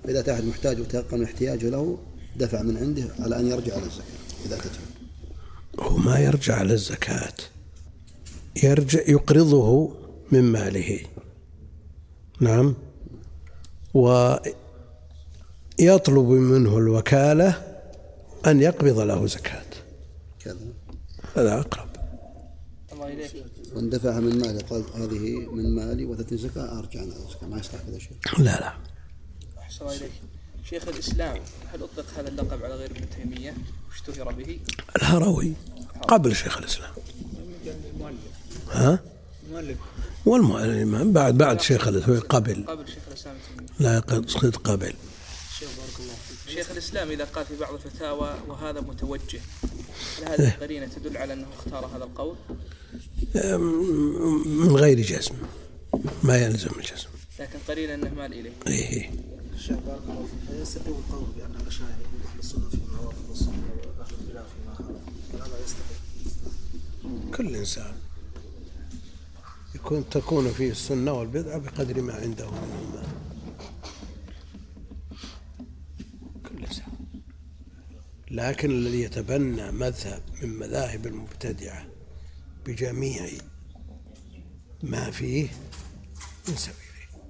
فإذا 0.03 0.19
أتى 0.19 0.33
أحد 0.33 0.43
محتاج 0.43 0.79
وتيقن 0.79 1.23
احتياجه 1.23 1.69
له 1.69 1.97
دفع 2.35 2.61
من 2.61 2.77
عنده 2.77 3.03
على 3.19 3.39
أن 3.39 3.47
يرجع 3.47 3.73
على 3.73 3.85
الزكاة 3.85 4.05
إذا 4.45 4.55
أتته 4.55 4.79
هو 5.79 5.97
ما 5.97 6.19
يرجع 6.19 6.55
على 6.55 6.73
الزكاة. 6.73 7.33
يرجع 8.63 8.99
يقرضه 9.07 9.95
من 10.31 10.43
ماله. 10.43 10.99
نعم. 12.39 12.75
ويطلب 13.93 14.49
منه 16.29 16.77
الوكالة 16.77 17.77
أن 18.45 18.61
يقبض 18.61 18.99
له 18.99 19.27
زكاة. 19.27 19.65
كذا. 20.39 20.57
هذا 21.35 21.59
أقرب. 21.59 21.89
الله 22.93 23.07
إليك. 23.07 23.31
وان 23.77 23.89
دفعها 23.89 24.19
من 24.19 24.39
ماله 24.39 24.61
قال 24.69 24.83
هذه 24.95 25.49
من 25.51 25.75
مالي 25.75 26.05
وتأتي 26.05 26.37
زكاة 26.37 26.79
أرجع 26.79 26.99
على 26.99 27.09
الزكاة 27.09 27.47
ما 27.47 27.59
يصلح 27.59 27.81
كذا 27.87 27.99
شيء 27.99 28.17
لا 28.37 28.43
لا. 28.43 28.73
أحسن 29.59 29.85
الله 29.85 29.95
إليك. 29.95 30.11
شيخ 30.69 30.87
الإسلام 30.87 31.39
هل 31.73 31.83
أطلق 31.83 32.05
هذا 32.17 32.29
اللقب 32.29 32.63
على 32.63 32.75
غير 32.75 32.91
ابن 32.91 33.09
تيمية؟ 33.09 33.53
واشتهر 33.89 34.31
به؟ 34.31 34.59
الهروي. 34.95 35.53
قبل 36.07 36.35
شيخ 36.35 36.57
الإسلام. 36.57 36.91
ها؟ 38.71 38.99
والمؤلف 40.25 41.07
بعد 41.07 41.37
بعد 41.37 41.61
شيخ 41.61 41.87
الإسلام 41.87 42.19
قبل. 42.19 42.65
قبل 42.67 42.87
شيخ 42.87 43.03
الإسلام 43.07 43.35
ابن 43.35 43.65
تيمية. 43.65 43.93
لا 43.93 43.99
قد 43.99 44.55
قبل. 44.55 44.93
شيخ 46.47 46.71
الإسلام 46.71 47.11
إذا 47.11 47.23
قال 47.23 47.45
في 47.45 47.55
بعض 47.57 47.73
الفتاوى 47.73 48.35
وهذا 48.47 48.81
متوجه 48.81 49.41
هل 50.17 50.23
هذه 50.27 50.47
القرينة 50.55 50.85
تدل 50.85 51.17
على 51.17 51.33
أنه 51.33 51.47
اختار 51.59 51.85
هذا 51.85 52.03
القول؟ 52.03 52.35
من 54.45 54.75
غير 54.75 55.01
جزم 55.01 55.35
ما 56.23 56.37
يلزم 56.37 56.69
الجزم 56.79 57.07
لكن 57.39 57.59
قرينة 57.67 57.93
أنه 57.93 58.13
مال 58.13 58.33
إليه. 58.33 58.51
إيه 58.67 59.11
الشيخ 59.53 59.77
بارك 59.77 60.01
الله 60.09 60.25
فيك 60.27 60.49
هل 60.55 60.61
يستقيم 60.61 60.93
القول 60.93 61.25
بأن 61.37 61.55
المشايخ 61.61 61.89
هم 61.89 62.19
أهل 62.31 62.39
السنة 62.39 62.69
فيما 62.69 62.99
وافق 62.99 63.31
السنة 63.31 63.63
وأهل 63.99 64.15
البدع 64.21 64.43
فيما 64.43 64.73
خالف؟ 64.75 65.43
هذا 65.47 65.57
يستقيم 65.65 67.31
كل 67.31 67.55
إنسان 67.55 67.93
يكون 69.75 70.09
تكون 70.09 70.51
فيه 70.51 70.71
السنة 70.71 71.13
والبدعة 71.13 71.57
بقدر 71.57 72.01
ما 72.01 72.13
عنده 72.13 72.51
من 72.51 72.79
المال 72.81 73.07
كل 76.49 76.65
إنسان. 76.65 76.87
لكن 78.31 78.71
الذي 78.71 79.01
يتبنى 79.01 79.71
مذهب 79.71 80.21
من 80.41 80.49
مذاهب 80.49 81.07
المبتدعة 81.07 81.85
بجميع 82.67 83.29
ما 84.83 85.11
فيه 85.11 85.49
من 86.47 86.55
سبيله. 86.55 87.27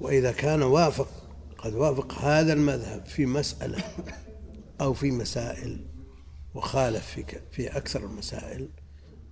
وإذا 0.00 0.32
كان 0.32 0.62
وافق 0.62 1.08
قد 1.58 1.74
وافق 1.74 2.12
هذا 2.12 2.52
المذهب 2.52 3.06
في 3.06 3.26
مسألة 3.26 3.84
أو 4.80 4.94
في 4.94 5.10
مسائل 5.10 5.86
وخالف 6.54 7.06
في 7.06 7.40
في 7.50 7.76
أكثر 7.76 8.04
المسائل 8.04 8.68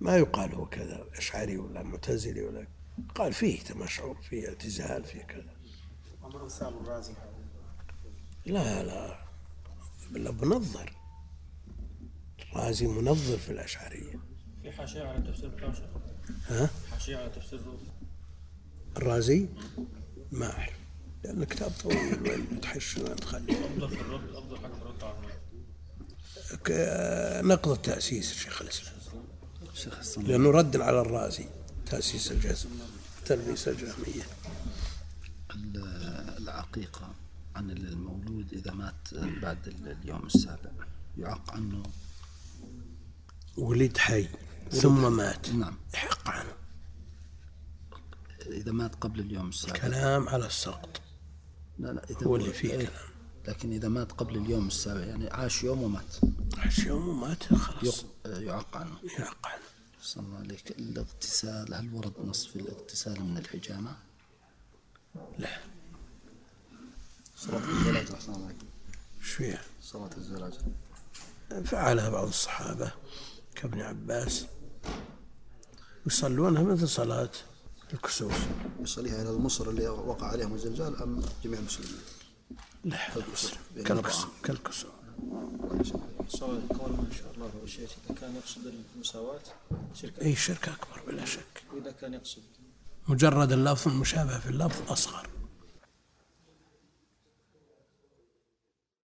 ما 0.01 0.17
يقال 0.17 0.55
هو 0.55 0.65
كذا 0.65 1.05
أشعري 1.15 1.57
ولا 1.57 1.83
معتزلي 1.83 2.41
ولا 2.41 2.67
قال 3.15 3.33
فيه 3.33 3.59
تمشعر 3.59 4.15
فيه 4.15 4.47
اعتزال 4.47 5.03
فيه 5.03 5.21
كذا. 5.21 5.57
لا 8.45 8.83
لا 8.83 9.27
بل 10.11 10.45
منظر 10.45 10.93
الرازي 12.39 12.87
منظر 12.87 13.37
في 13.37 13.51
الأشعرية. 13.51 14.26
في 14.71 14.77
حاشية 14.77 15.03
على 15.03 15.19
بتاع 15.49 15.73
شيخ 15.73 15.83
ها؟ 16.47 16.69
حاشية 16.91 17.17
على 17.17 17.29
تفسير 17.29 17.59
الرازي؟ 18.97 19.47
ما 20.31 20.51
أعرف. 20.51 20.73
لأن 21.23 21.43
كتاب 21.43 21.71
طويل 21.83 22.21
وين 22.21 22.61
تحش 22.61 22.97
وين 22.97 23.15
تخلي؟ 23.15 23.53
أفضل 23.65 23.89
في 23.89 24.01
الرد 24.01 24.29
أفضل 24.35 24.57
حاجة 24.57 24.71
في 24.73 24.81
الرد 24.81 25.03
على 25.03 25.17
نقض 27.47 27.71
التأسيس 27.71 28.33
شيخ 28.33 28.61
الإسلام. 28.61 28.93
شيخ 29.73 29.97
الصنع 29.99 30.27
لأنه 30.27 30.51
رد 30.51 30.75
على 30.77 31.01
الرازي 31.01 31.45
تأسيس 31.85 32.31
الجزم 32.31 32.69
تلبيس 33.25 33.67
الجهمية. 33.67 34.23
ال- 35.55 36.37
العقيقة 36.37 37.13
عن 37.55 37.71
المولود 37.71 38.53
إذا 38.53 38.71
مات 38.71 39.13
بعد 39.41 39.57
اليوم 40.03 40.25
السابع 40.25 40.71
يعق 41.17 41.51
عنه. 41.51 41.83
ولد 43.57 43.97
حي. 43.97 44.27
ثم 44.71 45.13
مات. 45.17 45.49
نعم. 45.49 45.77
يحق 45.93 46.29
عنه. 46.29 46.53
إذا 48.45 48.71
مات 48.71 48.95
قبل 48.95 49.19
اليوم 49.19 49.49
السابع 49.49 49.79
كلام 49.79 50.29
على 50.29 50.45
السقط. 50.47 51.01
لا 51.79 51.87
لا 51.93 52.03
إذا 52.09 52.27
هو 52.27 52.35
اللي 52.35 52.53
فيه 52.53 52.71
إيه، 52.71 52.77
كلام. 52.87 53.01
لكن 53.47 53.71
إذا 53.71 53.87
مات 53.89 54.11
قبل 54.11 54.37
اليوم 54.37 54.67
السابع 54.67 54.99
يعني 55.05 55.29
عاش 55.29 55.63
يوم 55.63 55.83
ومات. 55.83 56.15
عاش 56.57 56.79
يوم 56.79 57.07
ومات 57.07 57.43
خلاص. 57.53 57.83
يق- 58.25 58.27
يعق 58.39 58.77
عنه. 58.77 58.97
يحق 59.03 59.47
عنه. 59.47 59.61
صلى 60.01 60.23
الله 60.25 60.37
عليك. 60.37 60.71
الاغتسال 60.71 61.73
هل 61.73 61.93
ورد 61.93 62.13
نص 62.25 62.45
في 62.47 62.55
الاغتسال 62.55 63.21
من 63.23 63.37
الحجامة؟ 63.37 63.95
لا. 65.37 65.57
صلاة 67.37 67.69
الزلاجة 67.69 68.13
أحسن 68.13 68.33
الله 68.33 68.55
فيها؟ 69.21 69.61
صلاة 69.81 70.09
الزلاجة 70.17 70.57
فعلها 71.65 72.09
بعض 72.09 72.27
الصحابة 72.27 72.91
كابن 73.55 73.81
عباس. 73.81 74.45
يصلونها 76.05 76.63
مثل 76.63 76.87
صلاة 76.87 77.29
الكسوف. 77.93 78.47
يصليها 78.79 79.21
إلى 79.21 79.29
المصر 79.29 79.69
اللي 79.69 79.87
وقع 79.87 80.27
عليهم 80.27 80.53
الزلزال 80.53 81.01
أم 81.01 81.21
جميع 81.43 81.59
المسلمين؟ 81.59 82.01
لا 82.83 82.97
كالكسوف. 83.83 84.27
كالكسوف. 84.43 84.91
سواء 86.27 86.61
قول 86.79 86.91
ما 86.91 87.07
شاء 87.17 87.33
الله 87.35 87.51
اذا 87.65 88.15
كان 88.21 88.35
يقصد 88.35 88.73
المساواة؟ 88.95 89.39
شركة. 89.93 90.21
أي 90.21 90.35
شرك 90.35 90.69
أكبر 90.69 91.01
بلا 91.07 91.25
شك. 91.25 91.63
وإذا 91.73 91.91
كان 91.91 92.13
يقصد. 92.13 92.41
مجرد 93.07 93.51
اللفظ 93.51 93.87
المشابه 93.87 94.39
في 94.39 94.49
اللفظ 94.49 94.91
أصغر. 94.91 95.29